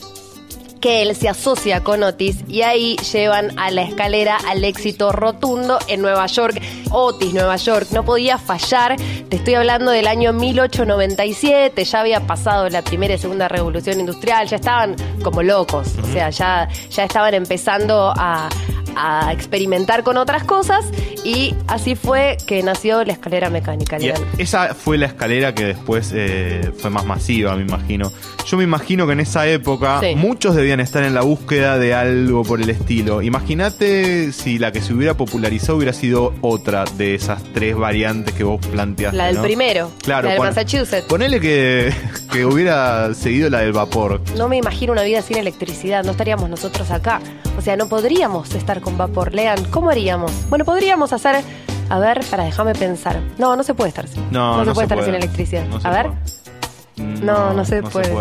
que 0.80 1.02
él 1.02 1.16
se 1.16 1.30
asocia 1.30 1.84
con 1.84 2.04
Otis 2.04 2.44
y 2.48 2.62
ahí 2.62 2.96
llevan 3.12 3.58
a 3.60 3.72
la 3.72 3.82
escalera 3.82 4.38
al 4.48 4.64
éxito 4.64 5.12
rotundo 5.12 5.80
en 5.88 6.02
Nueva 6.02 6.26
York. 6.28 6.62
Otis, 6.92 7.34
Nueva 7.34 7.56
York, 7.58 7.88
no 7.92 8.04
podía 8.04 8.38
fallar. 8.38 8.96
Te 9.30 9.38
estoy 9.38 9.56
hablando 9.56 9.92
del 9.92 10.08
año 10.08 10.34
1897, 10.34 11.84
ya 11.84 12.00
había 12.00 12.26
pasado 12.26 12.70
la 12.70 12.82
primera 12.82 13.14
y 13.14 13.18
segunda 13.18 13.48
revolución 13.48 14.00
industrial, 14.00 14.48
ya 14.48 14.56
estaban 14.56 14.96
como 15.24 15.44
locos, 15.44 15.88
o 16.02 16.08
sea, 16.12 16.30
ya, 16.30 16.68
ya 16.90 17.04
estaban 17.04 17.34
empezando 17.34 18.14
a, 18.16 18.50
a 18.96 19.32
experimentar 19.34 20.04
con 20.04 20.18
otras 20.18 20.44
cosas 20.44 20.86
y 21.24 21.56
así 21.68 21.96
fue 21.96 22.38
que 22.48 22.64
nació 22.64 23.04
la 23.04 23.14
escalera 23.14 23.50
mecánica. 23.50 23.98
Y 24.00 24.12
esa 24.42 24.74
fue 24.74 24.98
la 24.98 25.08
escalera 25.08 25.54
que 25.54 25.66
después 25.66 26.12
eh, 26.16 26.72
fue 26.80 26.90
más 26.90 27.06
masiva, 27.06 27.56
me 27.56 27.64
imagino. 27.64 28.12
Yo 28.46 28.58
me 28.58 28.64
imagino 28.64 29.06
que 29.06 29.14
en 29.14 29.20
esa 29.20 29.46
época 29.48 30.00
Sí. 30.02 30.16
muchos 30.16 30.56
debían 30.56 30.80
estar 30.80 31.04
en 31.04 31.14
la 31.14 31.22
búsqueda 31.22 31.78
de 31.78 31.94
algo 31.94 32.44
por 32.44 32.62
el 32.62 32.70
estilo. 32.70 33.22
Imagínate 33.22 34.32
si 34.32 34.58
la 34.58 34.72
que 34.72 34.82
se 34.82 34.94
hubiera 34.94 35.14
popularizado 35.16 35.78
hubiera 35.78 35.94
sido 35.94 36.34
otra 36.42 36.86
de 36.98 37.16
esas 37.16 37.44
tres 37.54 37.76
variantes 37.76 38.34
que 38.34 38.44
vos 38.44 38.66
planteaste. 38.68 39.18
La 39.18 39.28
del 39.28 39.36
¿no? 39.36 39.42
primero, 39.44 39.92
Claro, 40.02 40.24
la 40.28 40.30
del 40.32 40.38
pon- 40.38 40.48
Massachusetts. 40.48 41.06
Ponele 41.08 41.40
que, 41.40 41.94
que 42.32 42.46
hubiera 42.46 43.14
seguido 43.14 43.50
la 43.50 43.60
del 43.60 43.74
vapor. 43.74 44.22
No 44.38 44.48
me 44.48 44.58
imagino 44.58 44.94
una 44.94 45.04
vida 45.04 45.22
sin 45.22 45.38
electricidad, 45.38 46.04
no 46.04 46.12
estaríamos 46.12 46.50
nosotros 46.50 46.90
acá. 46.92 47.22
O 47.58 47.62
sea, 47.62 47.76
no 47.76 47.90
podríamos 47.90 48.54
estar 48.56 48.80
con 48.80 48.89
vapor. 48.98 49.34
Lean, 49.34 49.64
¿cómo 49.66 49.90
haríamos? 49.90 50.32
Bueno, 50.50 50.66
podríamos 50.66 51.14
hacer. 51.14 51.44
A 51.90 51.98
ver, 52.00 52.22
para 52.30 52.44
déjame 52.44 52.74
pensar. 52.76 53.20
No, 53.38 53.56
no 53.56 53.64
se 53.64 53.74
puede 53.74 53.90
estar 53.90 54.08
sin. 54.08 54.24
No, 54.32 54.64
se 54.64 54.72
puede 54.74 54.86
estar 54.86 55.04
sin 55.04 55.16
electricidad. 55.16 55.66
No 55.68 55.80
se 55.80 55.88
a 55.88 55.92
ver. 55.92 56.08
puede. 56.08 57.26
No, 57.26 57.54
no 57.54 57.66
se 57.66 57.82
puede. 57.82 58.12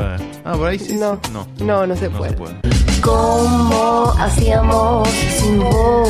Ah, 0.45 0.53
por 0.57 0.69
ahí 0.69 0.79
sí. 0.79 0.95
No, 0.97 1.19
sí. 1.23 1.33
no. 1.33 1.47
no, 1.65 1.87
no 1.87 1.97
se 1.97 2.09
No 2.09 2.19
puede. 2.19 2.31
se 2.31 2.37
puede. 2.37 2.55
¿Cómo 3.03 4.13
hacíamos 4.19 5.09
sin 5.09 5.59
vos? 5.61 6.09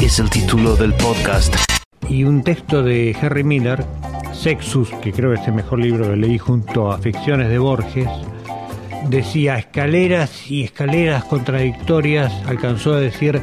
Es 0.00 0.18
el 0.18 0.30
título 0.30 0.74
del 0.76 0.94
podcast. 0.94 1.54
Y 2.08 2.24
un 2.24 2.42
texto 2.42 2.82
de 2.82 3.16
Harry 3.20 3.42
Miller, 3.44 3.84
Sexus, 4.32 4.90
que 5.02 5.12
creo 5.12 5.34
que 5.34 5.40
es 5.40 5.46
el 5.48 5.54
mejor 5.54 5.80
libro 5.80 6.08
que 6.08 6.16
leí 6.16 6.38
junto 6.38 6.92
a 6.92 6.98
Ficciones 6.98 7.48
de 7.48 7.58
Borges, 7.58 8.08
decía 9.08 9.58
escaleras 9.58 10.50
y 10.50 10.62
escaleras 10.64 11.24
contradictorias, 11.24 12.32
alcanzó 12.46 12.94
a 12.94 13.00
decir 13.00 13.42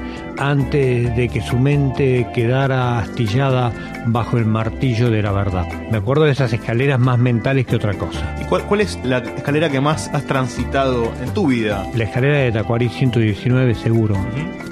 antes 0.50 1.16
de 1.16 1.30
que 1.30 1.42
su 1.42 1.58
mente 1.58 2.28
quedara 2.34 3.00
astillada 3.00 3.72
bajo 4.06 4.38
el 4.38 4.46
martillo 4.46 5.10
de 5.10 5.22
la 5.22 5.32
verdad. 5.32 5.68
Me 5.90 5.98
acuerdo 5.98 6.24
de 6.24 6.32
esas 6.32 6.52
escaleras 6.52 7.00
más 7.00 7.18
mentales 7.18 7.66
que 7.66 7.76
otra 7.76 7.94
cosa. 7.94 8.36
¿Y 8.42 8.46
cuál, 8.46 8.64
cuál 8.64 8.82
es 8.82 9.00
la 9.04 9.20
escalera 9.20 9.70
que 9.70 9.80
más 9.80 10.10
has 10.14 10.26
transitado 10.26 11.12
en 11.22 11.34
tu 11.34 11.48
vida? 11.48 11.86
La 11.96 12.06
escalera 12.06 12.40
de 12.40 12.52
Tacuarí 12.52 12.90
119 12.90 13.76
seguro. 13.76 14.16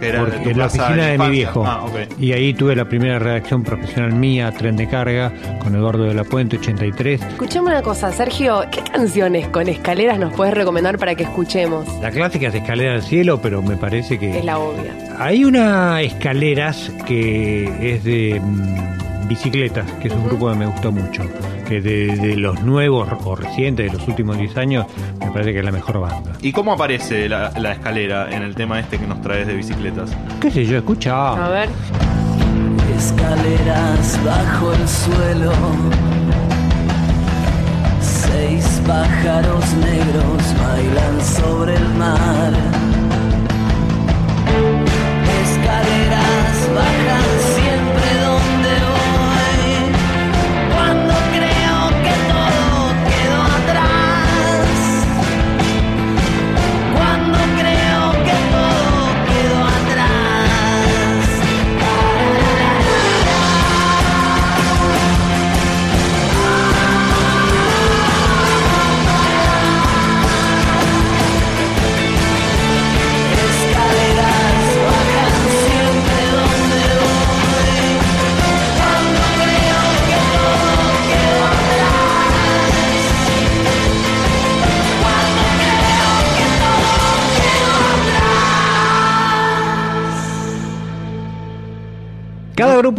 Era 0.02 0.24
de 0.24 0.32
Porque 0.32 0.44
tu 0.44 0.50
en 0.50 0.58
la 0.58 0.66
oficina 0.66 1.06
de 1.08 1.18
mi 1.18 1.30
viejo. 1.30 1.64
Ah, 1.66 1.84
ok. 1.86 2.20
Y 2.20 2.34
ahí 2.34 2.54
tuve 2.54 2.76
la 2.76 2.86
primera 2.86 3.20
redacción 3.20 3.64
profesional 3.64 4.14
mía, 4.14 4.52
Tren 4.52 4.76
de 4.76 4.88
Carga, 4.88 5.32
con 5.60 5.76
Eduardo 5.76 6.04
de 6.04 6.14
la 6.14 6.24
Puente, 6.24 6.58
83. 6.58 7.22
Escuchame 7.22 7.68
una 7.68 7.82
cosa, 7.82 8.12
Sergio. 8.12 8.66
¿Qué 8.72 8.82
canciones 8.82 9.48
con 9.48 9.68
escaleras 9.70 10.20
nos 10.20 10.34
puedes 10.34 10.54
recomendar 10.54 10.98
para 10.98 11.16
que 11.16 11.24
escuchemos? 11.24 11.88
La 12.02 12.12
clásica 12.12 12.48
es 12.48 12.56
Escalera 12.56 12.94
al 12.94 13.04
Cielo, 13.04 13.40
pero 13.42 13.62
me 13.62 13.78
parece 13.78 14.18
que... 14.18 14.40
Es 14.40 14.46
la 14.46 14.60
obvia. 14.60 15.11
Hay 15.24 15.46
una 15.46 16.02
escaleras 16.02 16.92
que 17.06 17.94
es 17.94 18.04
de 18.04 18.42
mm, 18.44 19.28
bicicletas, 19.28 19.86
que 20.02 20.08
es 20.08 20.14
un 20.16 20.26
grupo 20.26 20.50
que 20.50 20.56
me 20.56 20.66
gustó 20.66 20.92
mucho. 20.92 21.22
Que 21.68 21.80
de, 21.80 22.16
de 22.18 22.36
los 22.38 22.64
nuevos 22.64 23.08
o 23.24 23.36
recientes, 23.36 23.92
de 23.92 23.96
los 24.00 24.08
últimos 24.08 24.40
10 24.40 24.58
años, 24.58 24.88
me 25.20 25.30
parece 25.30 25.54
que 25.54 25.60
es 25.60 25.66
la 25.66 25.72
mejor 25.72 26.00
banda. 26.00 26.32
¿Y 26.42 26.52
cómo 26.52 26.74
aparece 26.74 27.30
la, 27.30 27.52
la 27.52 27.74
escalera 27.74 28.32
en 28.36 28.42
el 28.42 28.56
tema 28.56 28.80
este 28.80 28.98
que 28.98 29.06
nos 29.06 29.22
traes 29.22 29.46
de 29.46 29.54
bicicletas? 29.54 30.10
¿Qué 30.42 30.50
sé 30.50 30.66
yo? 30.66 30.78
A 30.78 30.80
Escucha. 30.80 31.36
ver. 31.50 31.70
Escaleras 32.98 34.20
bajo 34.26 34.74
el 34.74 34.88
suelo. 34.88 35.52
Seis 38.02 38.82
pájaros 38.88 39.72
negros 39.76 40.56
bailan 40.64 41.22
sobre 41.24 41.76
el 41.76 41.90
mar. 41.90 42.54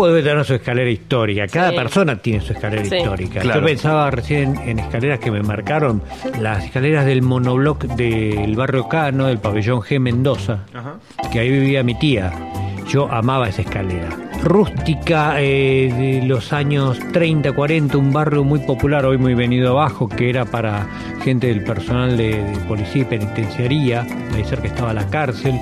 Debe 0.06 0.23
tener 0.23 0.44
su 0.44 0.54
escalera 0.54 0.90
histórica, 0.90 1.47
cada 1.47 1.71
Sí. 1.71 1.76
persona 1.76 2.16
tiene 2.16 2.40
su 2.40 2.52
escalera 2.52 2.85
Sí. 2.85 2.97
histórica. 2.97 3.40
Claro. 3.40 3.61
Yo 3.61 3.66
pensaba 3.66 4.11
recién 4.11 4.56
en 4.66 4.78
escaleras 4.78 5.18
que 5.21 5.30
me 5.30 5.42
marcaron, 5.42 6.02
las 6.40 6.64
escaleras 6.64 7.06
del 7.06 7.23
monobloc 7.23 7.85
del 7.85 8.54
barrio 8.56 8.88
Cano, 8.88 9.26
del 9.26 9.38
pabellón 9.38 9.80
G 9.80 9.99
Mendoza, 10.00 10.64
Ajá. 10.75 10.94
que 11.30 11.38
ahí 11.40 11.50
vivía 11.50 11.82
mi 11.82 11.94
tía. 11.99 12.32
Yo 12.88 13.11
amaba 13.11 13.49
esa 13.49 13.62
escalera. 13.62 14.09
Rústica 14.42 15.40
eh, 15.40 16.21
de 16.21 16.26
los 16.26 16.52
años 16.52 16.99
30, 17.12 17.52
40, 17.52 17.97
un 17.97 18.12
barrio 18.12 18.42
muy 18.42 18.59
popular, 18.61 19.06
hoy 19.06 19.16
muy 19.16 19.35
venido 19.35 19.71
abajo, 19.71 20.09
que 20.09 20.28
era 20.28 20.44
para 20.44 20.87
gente 21.23 21.47
del 21.47 21.62
personal 21.62 22.16
de, 22.16 22.42
de 22.42 22.59
policía 22.66 23.02
y 23.02 23.04
penitenciaría, 23.04 24.00
ahí 24.35 24.44
cerca 24.44 24.66
estaba 24.66 24.92
la 24.92 25.06
cárcel. 25.09 25.54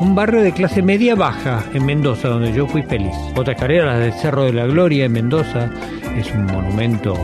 Un 0.00 0.14
barrio 0.14 0.42
de 0.42 0.52
clase 0.52 0.82
media 0.82 1.14
baja 1.14 1.62
en 1.72 1.86
Mendoza, 1.86 2.28
donde 2.28 2.52
yo 2.52 2.66
fui 2.66 2.82
feliz. 2.82 3.14
Otra 3.36 3.54
escalera, 3.54 3.86
la 3.86 3.98
del 3.98 4.12
Cerro 4.12 4.44
de 4.44 4.52
la 4.52 4.66
Gloria 4.66 5.04
en 5.06 5.12
Mendoza, 5.12 5.70
es 6.16 6.30
un 6.32 6.44
monumento 6.46 7.14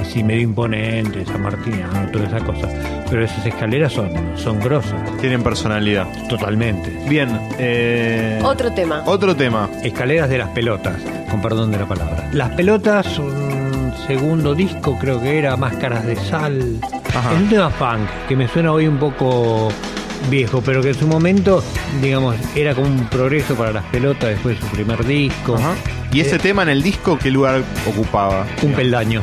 así 0.00 0.22
medio 0.24 0.42
imponente, 0.42 1.24
San 1.26 1.42
Martín, 1.42 1.82
toda 2.12 2.26
esa 2.26 2.38
cosa. 2.40 2.68
Pero 3.10 3.24
esas 3.24 3.44
escaleras 3.44 3.92
son, 3.92 4.10
son 4.36 4.58
grosas, 4.60 4.94
Tienen 5.20 5.42
personalidad. 5.42 6.06
totalmente. 6.28 6.90
Bien. 7.08 7.28
eh, 7.58 8.40
Otro 8.44 8.72
tema. 8.72 9.02
Otro 9.06 9.34
tema. 9.36 9.68
Escaleras 9.82 10.30
de 10.30 10.38
las 10.38 10.48
pelotas, 10.50 10.96
con 11.30 11.42
perdón 11.42 11.70
de 11.72 11.78
la 11.78 11.86
palabra. 11.86 12.30
Las 12.32 12.50
pelotas, 12.50 13.18
un 13.18 13.92
segundo 14.06 14.54
disco 14.54 14.96
creo 14.98 15.20
que 15.20 15.38
era, 15.38 15.56
Máscaras 15.56 16.06
de 16.06 16.16
Sal. 16.16 16.78
Ajá. 17.14 17.32
Es 17.34 17.40
un 17.42 17.48
tema 17.50 17.70
funk, 17.70 18.08
que 18.28 18.36
me 18.36 18.46
suena 18.48 18.72
hoy 18.72 18.86
un 18.86 18.98
poco 18.98 19.68
viejo, 20.28 20.62
pero 20.64 20.82
que 20.82 20.88
en 20.90 20.94
su 20.94 21.06
momento, 21.06 21.62
digamos, 22.02 22.36
era 22.54 22.74
como 22.74 22.88
un 22.88 23.06
progreso 23.08 23.54
para 23.54 23.72
las 23.72 23.84
pelotas 23.86 24.30
después 24.30 24.58
de 24.60 24.66
su 24.66 24.72
primer 24.72 25.04
disco. 25.04 25.56
Ajá. 25.56 25.74
¿Y 26.12 26.20
ese 26.20 26.36
Eh, 26.36 26.40
tema 26.40 26.62
en 26.64 26.68
el 26.70 26.82
disco 26.82 27.18
qué 27.18 27.30
lugar 27.30 27.62
ocupaba? 27.86 28.46
Un 28.62 28.72
peldaño. 28.72 29.22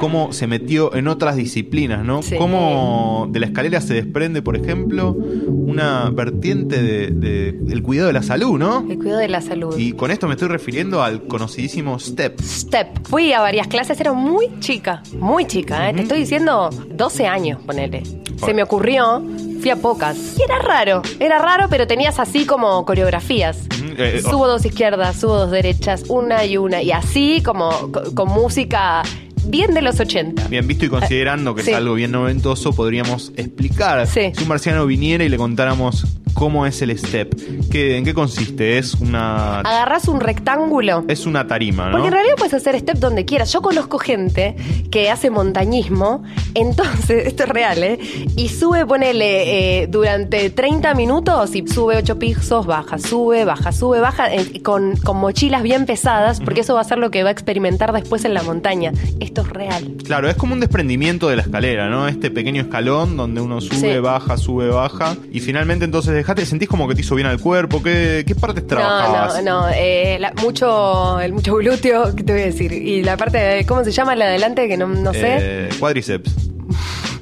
Cómo 0.00 0.32
se 0.32 0.46
metió 0.46 0.94
en 0.94 1.08
otras 1.08 1.36
disciplinas, 1.36 2.04
¿no? 2.04 2.22
Sí. 2.22 2.36
Cómo 2.36 3.26
de 3.30 3.40
la 3.40 3.46
escalera 3.46 3.80
se 3.80 3.94
desprende, 3.94 4.42
por 4.42 4.56
ejemplo, 4.56 5.10
una 5.12 6.10
vertiente 6.10 6.80
de, 6.82 7.08
de- 7.10 7.52
del 7.52 7.82
cuidado 7.82 8.06
de 8.08 8.12
la 8.12 8.22
salud, 8.22 8.58
¿no? 8.58 8.86
El 8.88 8.96
cuidado 8.98 9.18
de 9.20 9.28
la 9.28 9.40
salud. 9.40 9.76
Y 9.76 9.92
con 9.92 10.10
esto 10.10 10.26
me 10.28 10.34
estoy 10.34 10.48
refiriendo 10.48 11.02
al 11.02 11.22
conocidísimo 11.24 11.98
STEP. 11.98 12.40
Step. 12.40 13.06
Fui 13.08 13.32
a 13.32 13.40
varias 13.40 13.66
clases, 13.66 14.00
era 14.00 14.12
muy 14.12 14.46
chica, 14.60 15.02
muy 15.18 15.46
chica, 15.46 15.90
¿eh? 15.90 15.94
te 15.94 16.02
estoy 16.02 16.18
diciendo 16.20 16.70
12 16.90 17.26
años, 17.26 17.60
ponele. 17.66 18.02
Se 18.36 18.54
me 18.54 18.62
ocurrió, 18.62 19.20
fui 19.60 19.70
a 19.70 19.76
pocas. 19.76 20.16
Y 20.38 20.42
era 20.42 20.60
raro, 20.60 21.02
era 21.18 21.38
raro, 21.40 21.66
pero 21.68 21.88
tenías 21.88 22.20
así 22.20 22.46
como 22.46 22.84
coreografías. 22.84 23.66
Ujú, 23.82 23.94
eh, 23.98 24.20
Subo 24.22 24.46
dos 24.46 24.64
izquierdas, 24.64 25.16
subo 25.16 25.36
dos 25.38 25.50
derechas, 25.50 26.04
una 26.08 26.44
y 26.44 26.56
una. 26.56 26.80
Y 26.82 26.92
así 26.92 27.42
como 27.44 27.70
co- 27.90 28.14
con, 28.14 28.28
música 28.28 29.02
bien 29.48 29.74
de 29.74 29.82
los 29.82 29.98
80. 30.00 30.48
Bien, 30.48 30.66
visto 30.66 30.84
y 30.84 30.88
considerando 30.88 31.54
que 31.54 31.62
Sí. 31.62 31.70
es 31.70 31.76
algo 31.76 31.94
bien 31.94 32.10
noventoso, 32.12 32.72
podríamos 32.74 33.32
explicar 33.36 34.06
Sí. 34.06 34.32
si 34.36 34.42
un 34.42 34.48
marciano 34.48 34.86
viniera 34.86 35.24
y 35.24 35.28
le 35.28 35.36
contáramos 35.36 36.06
cómo 36.38 36.66
es 36.66 36.80
el 36.82 36.96
step. 36.96 37.34
¿Qué, 37.70 37.96
¿En 37.98 38.04
qué 38.04 38.14
consiste? 38.14 38.78
Es 38.78 38.94
una, 38.94 39.58
Agarrás 39.60 40.06
un 40.06 40.20
rectángulo. 40.20 41.04
es 41.08 41.26
una 41.26 41.46
tarima, 41.48 41.86
¿no? 41.86 41.92
Porque 41.92 42.06
en 42.06 42.12
realidad 42.14 42.34
puedes 42.38 42.54
hacer 42.54 42.78
step 42.78 42.98
donde 42.98 43.24
quieras. 43.24 43.52
Yo 43.52 43.60
conozco 43.60 43.98
gente 43.98 44.54
que 44.90 45.10
hace 45.10 45.30
montañismo, 45.30 46.22
entonces, 46.54 47.26
esto 47.26 47.42
es 47.42 47.48
real, 47.48 47.82
¿eh? 47.82 47.98
Y 48.36 48.48
sube, 48.48 48.86
ponele, 48.86 49.82
eh, 49.82 49.86
durante 49.88 50.50
30 50.50 50.94
minutos 50.94 51.54
y 51.56 51.66
sube 51.66 51.96
8 51.96 52.18
pisos, 52.18 52.66
baja, 52.66 52.98
sube, 52.98 53.44
baja, 53.44 53.72
sube, 53.72 53.98
baja, 54.00 54.32
eh, 54.32 54.62
con, 54.62 54.96
con 54.96 55.16
mochilas 55.18 55.62
bien 55.62 55.86
pesadas, 55.86 56.40
porque 56.40 56.60
eso 56.60 56.74
va 56.74 56.82
a 56.82 56.84
ser 56.84 56.98
lo 56.98 57.10
que 57.10 57.22
va 57.24 57.30
a 57.30 57.32
experimentar 57.32 57.92
después 57.92 58.24
en 58.24 58.34
la 58.34 58.42
montaña. 58.44 58.92
Esto 59.18 59.40
es 59.42 59.48
real. 59.50 59.94
Claro, 60.04 60.28
es 60.28 60.36
como 60.36 60.54
un 60.54 60.60
desprendimiento 60.60 61.28
de 61.28 61.36
la 61.36 61.42
escalera, 61.42 61.88
¿no? 61.88 62.06
Este 62.06 62.30
pequeño 62.30 62.62
escalón 62.62 63.16
donde 63.16 63.40
uno 63.40 63.60
sube, 63.60 63.94
Sí. 63.94 63.98
baja, 63.98 64.36
sube, 64.36 64.68
baja. 64.68 65.16
Y 65.32 65.40
finalmente 65.40 65.84
entonces 65.84 66.14
dejate, 66.28 66.44
sentís 66.46 66.68
como 66.68 66.86
que 66.86 66.94
te 66.94 67.00
hizo 67.00 67.14
bien 67.14 67.26
al 67.26 67.40
cuerpo. 67.40 67.82
¿Qué, 67.82 68.24
qué 68.26 68.34
partes 68.34 68.66
trabajabas? 68.66 69.42
No, 69.42 69.42
no, 69.42 69.60
no. 69.62 69.68
eh, 69.74 70.18
la- 70.20 70.32
mucho, 70.42 71.18
el 71.20 71.32
mucho 71.32 71.54
glúteo, 71.56 72.14
¿qué 72.14 72.22
te 72.22 72.32
voy 72.32 72.42
a 72.42 72.44
decir? 72.46 72.72
Y 72.72 73.02
la 73.02 73.16
parte 73.16 73.38
de, 73.38 73.64
¿cómo 73.66 73.82
se 73.82 73.90
llama 73.92 74.14
la 74.14 74.26
de 74.26 74.30
adelante? 74.32 74.68
Que 74.68 74.76
no, 74.76 74.86
no 74.88 75.12
sé. 75.12 75.22
Eh, 75.40 75.68
cuádriceps. 75.78 76.30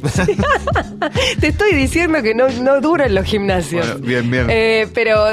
Te 1.40 1.48
estoy 1.48 1.72
diciendo 1.74 2.22
que 2.22 2.34
no, 2.34 2.48
no 2.48 2.80
duran 2.80 3.14
los 3.14 3.24
gimnasios. 3.24 3.86
Bueno, 3.86 4.06
bien, 4.06 4.30
bien. 4.30 4.46
Eh, 4.50 4.86
pero, 4.92 5.24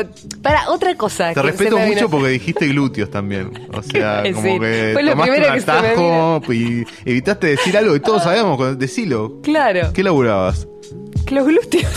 para 0.41 0.69
otra 0.69 0.95
cosa. 0.95 1.33
Te 1.33 1.41
respeto 1.41 1.75
vino- 1.75 1.87
mucho 1.87 2.09
porque 2.09 2.29
dijiste 2.29 2.67
glúteos 2.67 3.09
también. 3.09 3.51
O 3.73 3.81
sea, 3.83 4.21
¿Qué 4.23 4.33
como 4.33 4.59
que 4.59 4.89
Fue 4.93 5.03
lo 5.03 5.11
primero 5.17 5.47
un 5.47 5.53
que 5.53 5.61
se 5.61 5.71
me 6.51 6.55
y 6.55 6.85
evitaste 7.05 7.47
decir 7.47 7.75
algo 7.77 7.93
que 7.93 7.99
todos 7.99 8.23
sabemos. 8.23 8.77
Decilo. 8.77 9.39
Claro, 9.43 9.91
¿Qué 9.93 10.03
laburabas? 10.03 10.67
que 11.25 11.35
los 11.35 11.45
glúteos. 11.47 11.91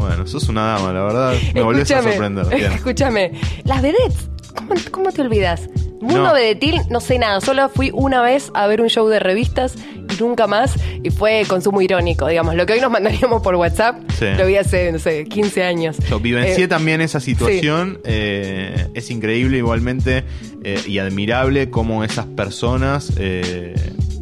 Bueno, 0.00 0.26
sos 0.26 0.48
una 0.48 0.66
dama, 0.74 0.92
la 0.92 1.02
verdad. 1.04 1.34
Me 1.54 1.62
volvés 1.62 1.90
a 1.90 2.02
sorprender. 2.02 2.46
Bien. 2.54 2.72
escúchame. 2.72 3.32
Las 3.64 3.82
vedettes, 3.82 4.28
¿cómo, 4.54 4.74
cómo 4.90 5.12
te 5.12 5.22
olvidas? 5.22 5.68
Mundo 6.00 6.24
No. 6.24 6.32
vedetil, 6.34 6.80
no 6.88 6.98
sé 7.00 7.18
nada. 7.18 7.40
Solo 7.42 7.68
fui 7.68 7.90
una 7.92 8.22
vez 8.22 8.50
a 8.54 8.66
ver 8.66 8.80
un 8.80 8.88
show 8.88 9.06
de 9.08 9.18
revistas 9.18 9.74
y 9.94 10.22
nunca 10.22 10.46
más. 10.46 10.74
Y 11.02 11.10
fue 11.10 11.44
consumo 11.46 11.82
irónico, 11.82 12.26
digamos. 12.26 12.54
Lo 12.54 12.64
que 12.64 12.72
hoy 12.72 12.80
nos 12.80 12.90
mandaríamos 12.98 13.42
por 13.42 13.54
WhatsApp, 13.56 13.96
Sí. 14.18 14.24
lo 14.38 14.46
vi 14.46 14.56
hace, 14.56 14.90
no 14.92 14.98
sé, 14.98 15.24
15 15.24 15.62
años. 15.62 15.98
Yo 16.08 16.18
vivencié 16.18 16.64
Eh, 16.64 16.68
también 16.68 17.02
esa 17.02 17.20
situación. 17.20 18.00
eh, 18.04 18.86
es 18.94 19.10
increíble 19.10 19.58
igualmente 19.58 20.24
eh, 20.64 20.80
y 20.86 20.98
admirable 20.98 21.68
cómo 21.68 22.02
esas 22.02 22.24
personas 22.26 23.12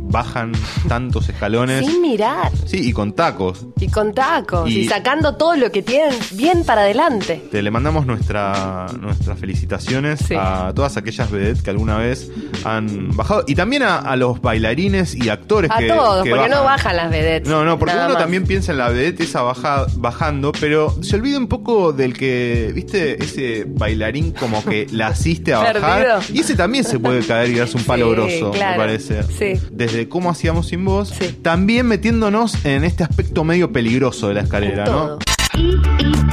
bajan 0.09 0.53
tantos 0.89 1.29
escalones. 1.29 1.87
Sin 1.87 2.01
mirar. 2.03 2.51
Sí, 2.67 2.89
y 2.89 2.93
con 2.93 3.13
tacos. 3.13 3.67
Y 3.81 3.89
con 3.89 4.15
tacos. 4.15 4.69
Y, 4.71 4.81
Y- 4.81 4.89
sacando 4.89 5.37
todo 5.37 5.57
lo 5.57 5.71
que 5.71 5.83
tienen 5.83 6.15
bien 6.33 6.65
para 6.65 6.83
adelante. 6.83 7.43
Te 7.51 7.63
le 7.63 7.71
mandamos 7.71 8.07
nuestra, 8.07 8.87
nuestras 9.01 9.39
felicitaciones 9.39 10.21
Sí. 10.27 10.35
a 10.39 10.73
todas 10.75 10.97
aquellas 10.97 11.31
vedettes 11.31 11.63
que 11.63 11.71
alguna 11.71 11.99
vez 11.99 12.31
han 12.65 13.17
bajado. 13.17 13.45
Y 13.47 13.55
también 13.55 13.83
a, 13.83 13.97
a 13.99 14.17
los 14.17 14.41
bailarines 14.41 15.15
y 15.15 15.29
actores 15.29 15.71
A 15.71 15.79
que. 15.79 15.89
todos, 15.89 16.25
que 16.25 16.31
porque 16.31 16.49
no 16.49 16.65
bajan 16.65 16.97
las 16.97 17.11
vedettes. 17.11 17.49
No, 17.49 17.65
no, 17.65 17.79
porque 17.79 17.95
uno 17.95 18.09
más. 18.11 18.19
también 18.19 18.45
piensa 18.45 18.73
en 18.73 18.79
la 18.79 18.89
vedette 18.89 19.21
esa 19.23 19.43
baja, 19.43 19.87
bajando, 19.97 20.53
pero 20.53 20.95
se 21.03 21.17
olvida 21.17 21.39
un 21.39 21.49
poco 21.49 21.93
del 21.93 22.15
que, 22.17 22.73
¿viste? 22.75 23.23
Ese 23.23 23.65
bailarín 23.67 24.33
como 24.33 24.65
que 24.65 24.87
la 24.91 25.09
asiste 25.09 25.53
a 25.55 25.59
bajar. 25.75 26.03
Perdido. 26.03 26.21
Y 26.35 26.41
ese 26.41 26.55
también 26.57 26.85
se 26.85 26.99
puede 26.99 27.25
caer 27.27 27.51
y 27.51 27.55
darse 27.59 27.77
un 27.77 27.85
palo 27.85 28.07
Sí, 28.09 28.13
grosso, 28.13 28.51
claro. 28.53 28.71
me 28.73 28.77
parece. 28.79 29.23
Sí. 29.25 29.61
Desde 29.71 29.98
cómo 30.07 30.29
hacíamos 30.31 30.69
sin 30.69 30.85
voz, 30.85 31.09
Sí. 31.19 31.39
también 31.41 31.87
metiéndonos 31.87 32.63
en 32.67 32.85
este 32.85 33.03
aspecto 33.05 33.43
medio 33.43 33.73
peligroso 33.73 34.29
de 34.29 34.35
la 34.35 34.41
escalera, 34.43 34.85
¿no? 34.85 34.91
todo. 34.93 35.19
I, 35.55 35.75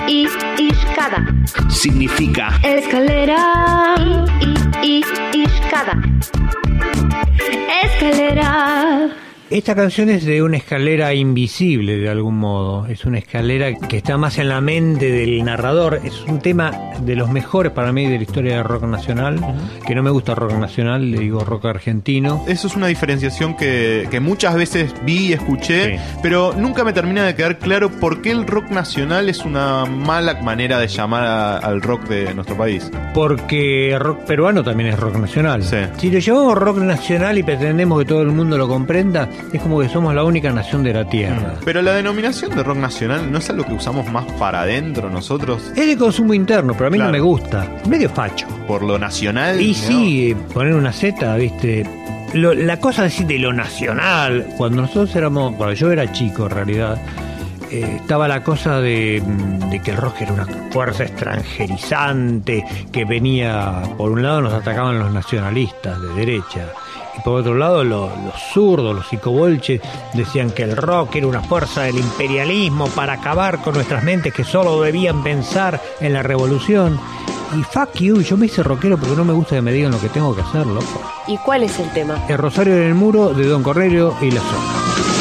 I, 0.08 0.28
I, 0.28 0.28
Ishkada. 0.70 1.26
Significa 1.70 2.60
Escalera. 2.64 3.96
I, 3.98 4.86
I, 4.86 5.04
I, 5.34 5.44
Ishkada. 5.44 6.02
Esta 9.56 9.74
canción 9.74 10.10
es 10.10 10.26
de 10.26 10.44
una 10.44 10.58
escalera 10.58 11.14
invisible 11.14 11.96
de 11.96 12.10
algún 12.10 12.38
modo. 12.38 12.88
Es 12.88 13.06
una 13.06 13.20
escalera 13.20 13.74
que 13.74 13.96
está 13.96 14.18
más 14.18 14.38
en 14.38 14.50
la 14.50 14.60
mente 14.60 15.10
del 15.10 15.46
narrador. 15.46 16.02
Es 16.04 16.24
un 16.28 16.40
tema 16.42 16.72
de 17.00 17.16
los 17.16 17.30
mejores 17.30 17.72
para 17.72 17.94
mí 17.94 18.06
de 18.06 18.18
la 18.18 18.24
historia 18.24 18.56
del 18.58 18.66
rock 18.66 18.84
nacional. 18.84 19.40
Que 19.88 19.96
no 19.96 20.04
me 20.04 20.10
gusta 20.10 20.36
rock 20.36 20.52
nacional, 20.56 21.10
le 21.10 21.20
digo 21.20 21.40
rock 21.46 21.68
argentino. 21.68 22.44
Eso 22.50 22.68
es 22.68 22.76
una 22.76 22.88
diferenciación 22.88 23.56
que, 23.56 24.10
que 24.12 24.20
muchas 24.20 24.56
veces 24.56 24.94
vi 25.06 25.28
y 25.28 25.34
escuché, 25.34 25.96
Sí. 26.00 26.04
pero 26.22 26.54
nunca 26.54 26.84
me 26.84 26.92
termina 26.92 27.24
de 27.26 27.34
quedar 27.34 27.58
claro 27.58 27.90
por 27.90 28.22
qué 28.22 28.32
el 28.32 28.46
rock 28.46 28.72
nacional 28.72 29.30
es 29.30 29.40
una 29.46 29.86
mala 29.86 30.34
manera 30.42 30.80
de 30.80 30.90
llamar 30.90 31.24
a- 31.24 31.58
al 31.60 31.82
rock 31.82 32.10
de 32.10 32.34
nuestro 32.34 32.58
país. 32.58 32.92
Porque 33.14 33.96
rock 33.98 34.26
peruano 34.26 34.66
también 34.66 34.90
es 34.90 35.00
rock 35.00 35.16
nacional. 35.16 35.64
Sí. 35.64 35.78
Si 35.98 36.12
lo 36.12 36.20
llamamos 36.20 36.58
rock 36.58 36.80
nacional 36.80 37.38
y 37.38 37.44
pretendemos 37.44 38.00
que 38.00 38.06
todo 38.06 38.22
el 38.22 38.32
mundo 38.34 38.58
lo 38.58 38.68
comprenda, 38.68 39.30
es 39.54 39.62
como 39.62 39.80
que 39.80 39.90
somos 39.90 40.14
la 40.14 40.24
única 40.24 40.52
nación 40.52 40.84
de 40.84 40.94
la 40.94 41.08
tierra. 41.08 41.56
Pero 41.64 41.82
la 41.82 41.94
denominación 41.94 42.56
de 42.56 42.64
rock 42.64 42.78
nacional 42.78 43.32
no 43.32 43.38
es 43.38 43.50
algo 43.50 43.64
que 43.66 43.74
usamos 43.74 44.10
más 44.12 44.26
para 44.40 44.62
adentro 44.62 45.10
nosotros, 45.10 45.72
Es 45.76 45.88
de 45.88 45.98
consumo 45.98 46.34
interno, 46.34 46.74
pero 46.74 46.88
a 46.88 46.90
mí 46.90 46.98
Claro. 46.98 47.12
no 47.12 47.18
me 47.18 47.22
gusta. 47.22 47.68
Medio 47.90 48.10
facho. 48.10 48.48
por 48.68 48.82
lo 48.82 48.98
nacional. 48.98 49.62
Y 49.62 49.70
¿no? 49.74 49.74
sí, 49.76 50.36
poner 50.54 50.74
una 50.74 50.92
Z, 50.92 51.36
viste. 51.38 51.86
Lo- 52.34 52.54
la 52.56 52.80
cosa 52.80 53.04
así 53.04 53.24
de 53.24 53.38
lo 53.40 53.54
nacional, 53.54 54.48
cuando 54.58 54.82
nosotros 54.82 55.16
éramos, 55.16 55.54
cuando 55.56 55.74
yo 55.76 55.92
era 55.92 56.12
chico 56.12 56.46
en 56.46 56.50
realidad, 56.50 56.98
eh, 57.72 57.98
estaba 58.02 58.28
la 58.28 58.44
cosa 58.44 58.80
de, 58.82 59.22
mm, 59.26 59.70
de 59.70 59.82
que 59.82 59.92
el 59.92 59.98
rock 59.98 60.22
era 60.22 60.34
una 60.34 60.48
fuerza 60.72 61.04
extranjerizante 61.04 62.64
que 62.92 63.06
venía, 63.06 63.82
por 63.98 64.12
un 64.12 64.24
lado 64.24 64.42
nos 64.42 64.54
atacaban 64.54 65.00
los 65.00 65.12
nacionalistas 65.12 66.02
de 66.02 66.10
derecha 66.10 66.70
y 67.18 67.22
por 67.22 67.40
otro 67.40 67.56
lado 67.56 67.84
lo- 67.84 68.08
los 68.10 68.36
zurdos, 68.54 68.96
los 68.96 69.08
psicobolches 69.08 69.82
decían 70.14 70.52
que 70.52 70.64
el 70.64 70.76
rock 70.76 71.16
era 71.16 71.28
una 71.28 71.42
fuerza 71.42 71.84
del 71.84 71.98
imperialismo 71.98 72.88
para 72.90 73.14
acabar 73.14 73.62
con 73.62 73.74
nuestras 73.76 74.04
mentes 74.04 74.34
que 74.34 74.44
solo 74.44 74.82
debían 74.82 75.24
pensar 75.24 75.82
en 76.02 76.14
la 76.14 76.24
revolución. 76.24 77.00
Y 77.58 77.64
fuck 77.64 77.94
you, 78.00 78.22
yo 78.22 78.36
me 78.36 78.48
hice 78.48 78.64
rockero 78.64 78.98
porque 78.98 79.16
no 79.16 79.24
me 79.24 79.32
gusta 79.32 79.56
que 79.56 79.62
me 79.62 79.72
digan 79.72 79.92
lo 79.92 80.00
que 80.02 80.10
tengo 80.10 80.36
que 80.36 80.42
hacer, 80.42 80.66
loco. 80.66 81.02
¿Y 81.28 81.38
cuál 81.38 81.64
es 81.64 81.80
el 81.80 81.90
tema? 81.92 82.22
El 82.28 82.38
Rosario 82.38 82.76
en 82.76 82.84
el 82.84 82.96
Muro 82.96 83.34
de 83.34 83.46
Don 83.46 83.64
Cornelio 83.64 84.14
y 84.22 84.32
la 84.32 84.42
zona. 84.42 85.15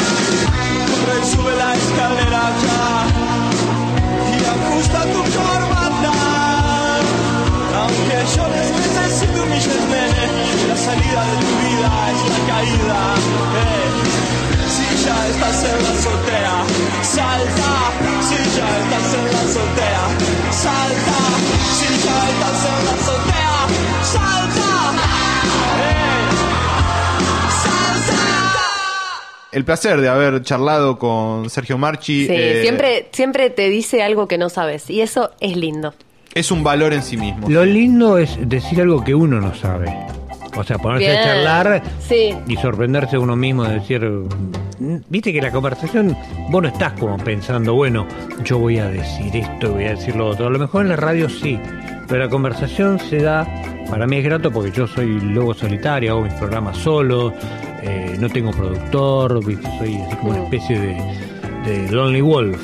De 11.31 11.37
tu 11.45 11.55
vida 11.65 11.91
es 12.11 12.21
la 12.33 12.41
caída. 12.53 12.99
Eh, 13.61 13.91
si 14.75 15.05
ya 15.05 15.17
estás 15.27 15.63
en 15.63 15.83
la 15.83 15.89
azotea, 15.89 16.55
salta. 17.01 17.71
Si 18.27 18.37
ya 18.57 18.69
estás 18.79 19.09
en 19.13 19.25
la 19.33 19.41
azotea, 19.47 20.03
salta. 20.51 21.17
Si 21.77 21.87
ya 22.05 22.17
estás 22.29 22.59
en 22.65 22.85
la 22.85 22.91
azotea, 22.93 23.55
salta. 24.03 24.69
Eh, 25.79 26.25
salta. 27.63 28.21
El 29.51 29.63
placer 29.65 30.01
de 30.01 30.09
haber 30.09 30.41
charlado 30.43 30.97
con 30.99 31.49
Sergio 31.49 31.77
Marchi 31.77 32.25
Sí, 32.27 32.33
eh, 32.33 32.59
siempre, 32.61 33.09
siempre 33.11 33.49
te 33.49 33.69
dice 33.69 34.03
algo 34.03 34.27
que 34.27 34.37
no 34.37 34.49
sabes 34.49 34.89
y 34.89 35.01
eso 35.01 35.31
es 35.39 35.55
lindo. 35.55 35.93
es 36.33 36.51
un 36.51 36.63
valor 36.63 36.91
en 36.93 37.01
sí 37.01 37.15
mismo. 37.15 37.47
Lo 37.49 37.63
lindo 37.63 38.17
es 38.17 38.37
decir 38.41 38.81
algo 38.81 39.03
que 39.03 39.15
uno 39.15 39.39
no 39.39 39.55
sabe. 39.55 39.95
O 40.57 40.63
sea, 40.63 40.77
ponerse 40.77 41.07
Bien. 41.07 41.19
a 41.19 41.23
charlar 41.23 41.83
Sí. 41.99 42.33
y 42.47 42.55
sorprenderse 42.57 43.17
uno 43.17 43.35
mismo 43.35 43.63
de 43.65 43.75
decir, 43.75 44.01
mm, 44.05 44.97
viste 45.09 45.33
que 45.33 45.41
la 45.41 45.51
conversación, 45.51 46.15
vos 46.49 46.61
no 46.61 46.67
estás 46.69 46.93
como 46.93 47.17
pensando, 47.17 47.73
bueno, 47.73 48.05
yo 48.43 48.57
voy 48.59 48.77
a 48.79 48.87
decir 48.87 49.35
esto 49.35 49.67
y 49.67 49.69
voy 49.73 49.83
a 49.85 49.89
decir 49.91 50.15
lo 50.15 50.27
otro. 50.29 50.47
A 50.47 50.49
lo 50.49 50.59
mejor 50.59 50.83
en 50.83 50.89
la 50.89 50.95
radio 50.95 51.27
sí, 51.29 51.59
pero 52.07 52.23
la 52.23 52.29
conversación 52.29 52.99
se 52.99 53.21
da, 53.21 53.45
para 53.89 54.07
mí 54.07 54.17
es 54.17 54.23
grato 54.23 54.51
porque 54.51 54.71
yo 54.71 54.87
soy 54.87 55.19
lobo 55.19 55.53
solitario, 55.53 56.11
hago 56.13 56.21
mis 56.21 56.33
programas 56.33 56.77
solo, 56.77 57.33
eh, 57.83 58.15
no 58.19 58.29
tengo 58.29 58.51
productor, 58.51 59.43
soy 59.43 59.95
así 60.07 60.15
como 60.15 60.31
una 60.31 60.43
especie 60.43 60.79
de, 60.79 60.95
de 61.65 61.91
Lonely 61.91 62.21
Wolf. 62.21 62.61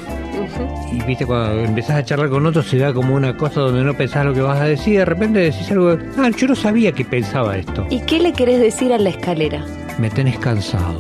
Y 0.91 1.01
viste, 1.03 1.25
cuando 1.25 1.61
empezás 1.61 1.97
a 1.97 2.03
charlar 2.03 2.29
con 2.29 2.45
otros 2.45 2.67
se 2.67 2.77
da 2.77 2.93
como 2.93 3.15
una 3.15 3.35
cosa 3.35 3.61
donde 3.61 3.83
no 3.83 3.93
pensás 3.95 4.25
lo 4.25 4.33
que 4.33 4.41
vas 4.41 4.59
a 4.59 4.65
decir, 4.65 4.99
de 4.99 5.05
repente 5.05 5.39
decís 5.39 5.69
algo, 5.71 5.97
ah, 6.17 6.29
yo 6.35 6.47
no 6.47 6.55
sabía 6.55 6.91
que 6.91 7.05
pensaba 7.05 7.57
esto. 7.57 7.85
¿Y 7.89 8.01
qué 8.01 8.19
le 8.19 8.33
querés 8.33 8.59
decir 8.59 8.93
a 8.93 8.97
la 8.97 9.09
escalera? 9.09 9.65
Me 9.97 10.09
tenés 10.09 10.39
cansado. 10.39 10.99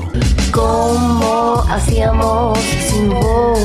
¿Cómo 0.51 1.63
hacíamos 1.69 2.59
sin 2.59 3.09
vos? 3.09 3.59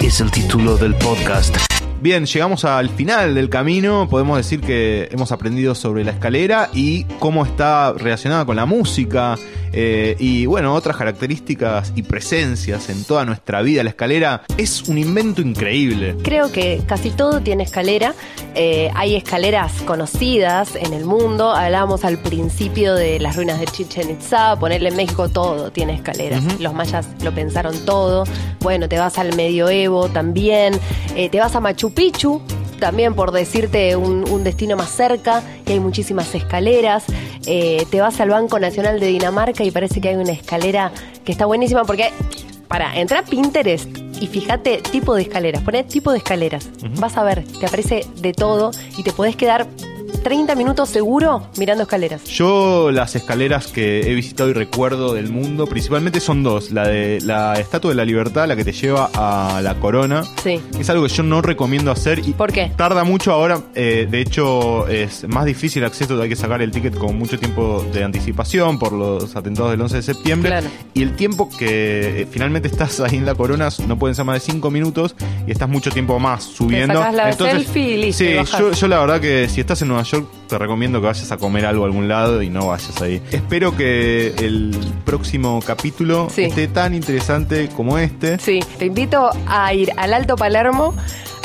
Es 0.00 0.20
el 0.20 0.30
título 0.30 0.76
del 0.76 0.94
podcast. 0.94 1.69
Bien, 2.00 2.24
llegamos 2.24 2.64
al 2.64 2.88
final 2.88 3.34
del 3.34 3.50
camino. 3.50 4.08
Podemos 4.08 4.38
decir 4.38 4.62
que 4.62 5.10
hemos 5.12 5.32
aprendido 5.32 5.74
sobre 5.74 6.02
la 6.02 6.12
escalera 6.12 6.70
y 6.72 7.04
cómo 7.18 7.44
está 7.44 7.92
relacionada 7.92 8.46
con 8.46 8.56
la 8.56 8.64
música 8.64 9.36
eh, 9.72 10.16
y, 10.18 10.46
bueno, 10.46 10.74
otras 10.74 10.96
características 10.96 11.92
y 11.94 12.02
presencias 12.02 12.88
en 12.88 13.04
toda 13.04 13.26
nuestra 13.26 13.60
vida. 13.60 13.84
La 13.84 13.90
escalera 13.90 14.42
es 14.56 14.88
un 14.88 14.96
invento 14.96 15.42
increíble. 15.42 16.16
Creo 16.22 16.50
que 16.50 16.82
casi 16.86 17.10
todo 17.10 17.40
tiene 17.40 17.64
escalera. 17.64 18.14
Eh, 18.54 18.90
hay 18.94 19.14
escaleras 19.14 19.82
conocidas 19.82 20.76
en 20.76 20.94
el 20.94 21.04
mundo. 21.04 21.52
Hablábamos 21.52 22.04
al 22.04 22.18
principio 22.18 22.94
de 22.94 23.20
las 23.20 23.36
ruinas 23.36 23.60
de 23.60 23.66
Chichen 23.66 24.10
Itza. 24.10 24.56
Ponerle 24.58 24.88
en 24.88 24.96
México 24.96 25.28
todo 25.28 25.70
tiene 25.70 25.94
escaleras. 25.94 26.42
Los 26.60 26.72
mayas 26.72 27.06
lo 27.22 27.32
pensaron 27.32 27.84
todo. 27.84 28.24
Bueno, 28.60 28.88
te 28.88 28.98
vas 28.98 29.18
al 29.18 29.36
medioevo 29.36 30.08
también. 30.08 30.74
Eh, 31.14 31.28
te 31.28 31.38
vas 31.38 31.54
a 31.54 31.60
Machu 31.60 31.89
Picchu. 31.90 32.40
También 32.78 33.14
por 33.14 33.30
decirte 33.32 33.94
un, 33.96 34.28
un 34.30 34.42
destino 34.42 34.76
más 34.76 34.90
cerca, 34.90 35.42
que 35.64 35.74
hay 35.74 35.80
muchísimas 35.80 36.34
escaleras. 36.34 37.04
Eh, 37.46 37.86
te 37.90 38.00
vas 38.00 38.20
al 38.20 38.30
Banco 38.30 38.58
Nacional 38.58 39.00
de 39.00 39.06
Dinamarca 39.08 39.64
y 39.64 39.70
parece 39.70 40.00
que 40.00 40.08
hay 40.08 40.16
una 40.16 40.32
escalera 40.32 40.92
que 41.24 41.32
está 41.32 41.46
buenísima 41.46 41.84
porque 41.84 42.10
para, 42.68 42.96
entra 42.96 43.18
a 43.18 43.22
Pinterest 43.22 43.88
y 44.20 44.26
fíjate 44.28 44.78
tipo 44.78 45.14
de 45.14 45.22
escaleras. 45.22 45.62
Poné 45.62 45.82
tipo 45.82 46.12
de 46.12 46.18
escaleras. 46.18 46.70
Vas 46.98 47.16
a 47.16 47.24
ver, 47.24 47.44
te 47.44 47.66
aparece 47.66 48.06
de 48.16 48.32
todo 48.32 48.70
y 48.96 49.02
te 49.02 49.12
podés 49.12 49.34
quedar 49.34 49.66
30 50.10 50.54
minutos 50.54 50.88
seguro 50.88 51.46
mirando 51.56 51.82
escaleras. 51.84 52.24
Yo 52.24 52.90
las 52.90 53.14
escaleras 53.16 53.68
que 53.68 54.00
he 54.10 54.14
visitado 54.14 54.50
y 54.50 54.52
recuerdo 54.52 55.14
del 55.14 55.28
mundo, 55.30 55.66
principalmente 55.66 56.20
son 56.20 56.42
dos. 56.42 56.70
La 56.72 56.86
de 56.88 57.20
la 57.22 57.54
Estatua 57.54 57.90
de 57.90 57.94
la 57.94 58.04
Libertad, 58.04 58.46
la 58.48 58.56
que 58.56 58.64
te 58.64 58.72
lleva 58.72 59.10
a 59.14 59.60
la 59.62 59.74
corona. 59.76 60.22
Sí. 60.42 60.60
Es 60.78 60.90
algo 60.90 61.04
que 61.06 61.08
yo 61.12 61.22
no 61.22 61.42
recomiendo 61.42 61.90
hacer 61.90 62.18
y 62.20 62.32
¿Por 62.32 62.52
qué? 62.52 62.70
tarda 62.76 63.04
mucho 63.04 63.32
ahora. 63.32 63.60
eh, 63.74 64.06
de 64.10 64.20
hecho, 64.20 64.86
es 64.88 65.26
más 65.28 65.44
difícil 65.44 65.82
el 65.82 65.86
acceso, 65.88 66.20
hay 66.20 66.28
que 66.28 66.36
sacar 66.36 66.60
el 66.62 66.70
ticket 66.70 66.96
con 66.96 67.16
mucho 67.18 67.38
tiempo 67.38 67.84
de 67.92 68.04
anticipación 68.04 68.78
por 68.78 68.92
los 68.92 69.36
atentados 69.36 69.70
del 69.70 69.80
11 69.80 69.96
de 69.96 70.02
septiembre. 70.02 70.50
Claro. 70.50 70.66
Y 70.94 71.02
el 71.02 71.16
tiempo 71.16 71.48
que 71.48 72.22
eh, 72.22 72.26
finalmente 72.30 72.68
estás 72.68 73.00
ahí 73.00 73.16
en 73.16 73.26
la 73.26 73.34
corona 73.34 73.68
no 73.86 73.98
pueden 73.98 74.14
ser 74.14 74.24
más 74.24 74.34
de 74.34 74.40
5 74.52 74.70
minutos 74.70 75.14
y 75.46 75.50
estás 75.52 75.68
mucho 75.68 75.90
tiempo 75.90 76.18
más 76.18 76.44
subiendo. 76.44 76.94
sacás 76.98 77.14
la 77.14 77.32
selfie 77.32 77.82
y 77.90 77.96
listo, 78.02 78.24
Sí, 78.24 78.34
yo 78.80 78.88
la 78.88 78.98
verdad 79.00 79.20
que 79.20 79.48
si 79.48 79.60
estás 79.60 79.80
en 79.82 79.88
Nueva 79.88 79.99
York 80.02 80.26
te 80.48 80.58
recomiendo 80.58 81.00
que 81.00 81.06
vayas 81.06 81.30
a 81.32 81.36
comer 81.36 81.66
algo 81.66 81.84
a 81.84 81.86
algún 81.86 82.08
lado 82.08 82.42
y 82.42 82.50
no 82.50 82.66
vayas 82.68 83.00
ahí. 83.02 83.20
Espero 83.30 83.76
que 83.76 84.34
el 84.38 84.76
próximo 85.04 85.60
capítulo 85.66 86.28
Sí. 86.30 86.42
esté 86.44 86.68
tan 86.68 86.94
interesante 86.94 87.68
como 87.76 87.98
este. 87.98 88.38
Sí, 88.38 88.60
te 88.78 88.86
invito 88.86 89.30
a 89.46 89.72
ir 89.74 89.92
al 89.96 90.12
Alto 90.14 90.36
Palermo 90.36 90.94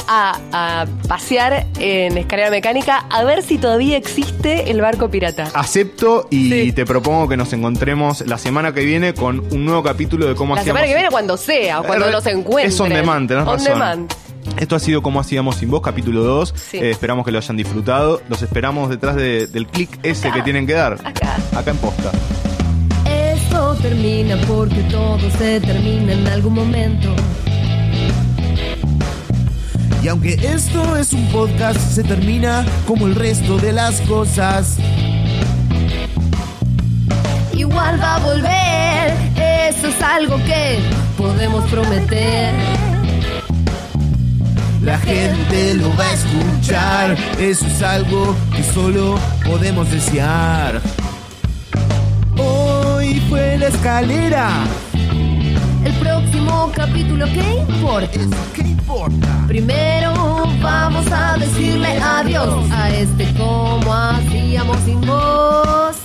a, 0.08 0.38
a 0.52 0.86
pasear 1.08 1.66
en 1.80 2.16
escalera 2.18 2.52
mecánica 2.52 3.06
a 3.10 3.24
ver 3.24 3.42
si 3.42 3.58
todavía 3.58 3.98
existe 3.98 4.70
el 4.70 4.80
barco 4.80 5.10
pirata. 5.10 5.48
Acepto 5.56 6.28
y 6.30 6.50
Sí. 6.52 6.72
te 6.74 6.86
propongo 6.86 7.28
que 7.28 7.38
nos 7.38 7.52
encontremos 7.54 8.22
la 8.28 8.38
semana 8.38 8.72
que 8.72 8.86
viene 8.86 9.16
con 9.16 9.40
un 9.52 9.66
nuevo 9.66 9.82
capítulo 9.82 10.28
de 10.28 10.36
cómo 10.36 10.54
La 10.54 10.62
hacíamos. 10.62 10.78
semana 10.80 10.88
que 10.88 10.96
viene 10.96 11.10
cuando 11.12 11.38
sea, 11.38 11.80
o 11.82 11.84
cuando 11.86 12.12
nos 12.12 12.26
encuentren. 12.28 12.68
Es 12.70 12.80
on 12.80 12.90
demand, 12.90 13.28
tenés 13.28 13.48
On 13.48 13.54
razón. 13.58 13.74
demand. 13.74 14.14
Esto 14.58 14.76
ha 14.76 14.80
sido 14.80 15.02
como 15.02 15.20
hacíamos 15.20 15.58
sin 15.58 15.70
vos, 15.70 15.82
capítulo 15.82 16.24
2. 16.24 16.54
Sí. 16.56 16.78
Eh, 16.78 16.92
esperamos 16.92 17.26
que 17.26 17.32
lo 17.32 17.38
hayan 17.40 17.58
disfrutado. 17.58 18.22
Los 18.30 18.42
esperamos 18.42 18.90
detrás 18.90 19.16
de- 19.16 19.48
del 19.48 19.68
clic 19.68 19.90
ese 20.04 20.28
Acá. 20.28 20.38
que 20.38 20.44
tienen 20.44 20.66
que 20.66 20.74
dar. 20.74 20.94
Acá. 21.04 21.38
Acá 21.56 21.72
en 21.72 21.78
posta. 21.78 22.12
Esto 23.10 23.76
termina 23.82 24.38
porque 24.48 24.82
todo 24.84 25.20
se 25.38 25.60
termina 25.62 26.14
en 26.14 26.28
algún 26.28 26.54
momento. 26.54 27.14
Y 30.04 30.08
aunque 30.08 30.34
esto 30.34 30.96
es 30.98 31.14
un 31.14 31.28
podcast, 31.32 31.80
se 31.80 32.04
termina 32.04 32.64
como 32.88 33.08
el 33.08 33.16
resto 33.16 33.58
de 33.58 33.74
las 33.74 34.00
cosas. 34.02 34.78
Igual 37.54 38.00
va 38.00 38.16
a 38.16 38.20
volver, 38.20 39.14
eso 39.70 39.88
es 39.88 40.02
algo 40.04 40.38
que 40.46 40.78
podemos 41.18 41.64
prometer. 41.72 42.54
La 44.86 45.00
gente 45.00 45.74
lo 45.74 45.90
va 45.98 46.04
a 46.04 46.14
escuchar, 46.14 47.18
eso 47.40 47.66
es 47.66 47.82
algo 47.82 48.36
que 48.56 48.62
solo 48.62 49.18
podemos 49.44 49.90
desear. 49.90 50.80
Hoy 52.38 53.20
fue 53.28 53.58
la 53.58 53.70
escalera. 53.70 54.48
El 55.84 55.92
próximo 55.94 56.72
capítulo, 56.76 57.26
¿qué 57.26 57.64
importa? 57.68 58.20
¿Qué 58.54 58.62
importa? 58.62 59.46
Primero 59.48 60.14
vamos 60.62 61.12
a 61.12 61.36
decirle 61.40 61.98
adiós 61.98 62.70
a 62.72 62.92
este 62.92 63.26
como 63.34 63.92
hacíamos 63.92 64.78
sin 64.86 65.02
voz. 65.02 66.05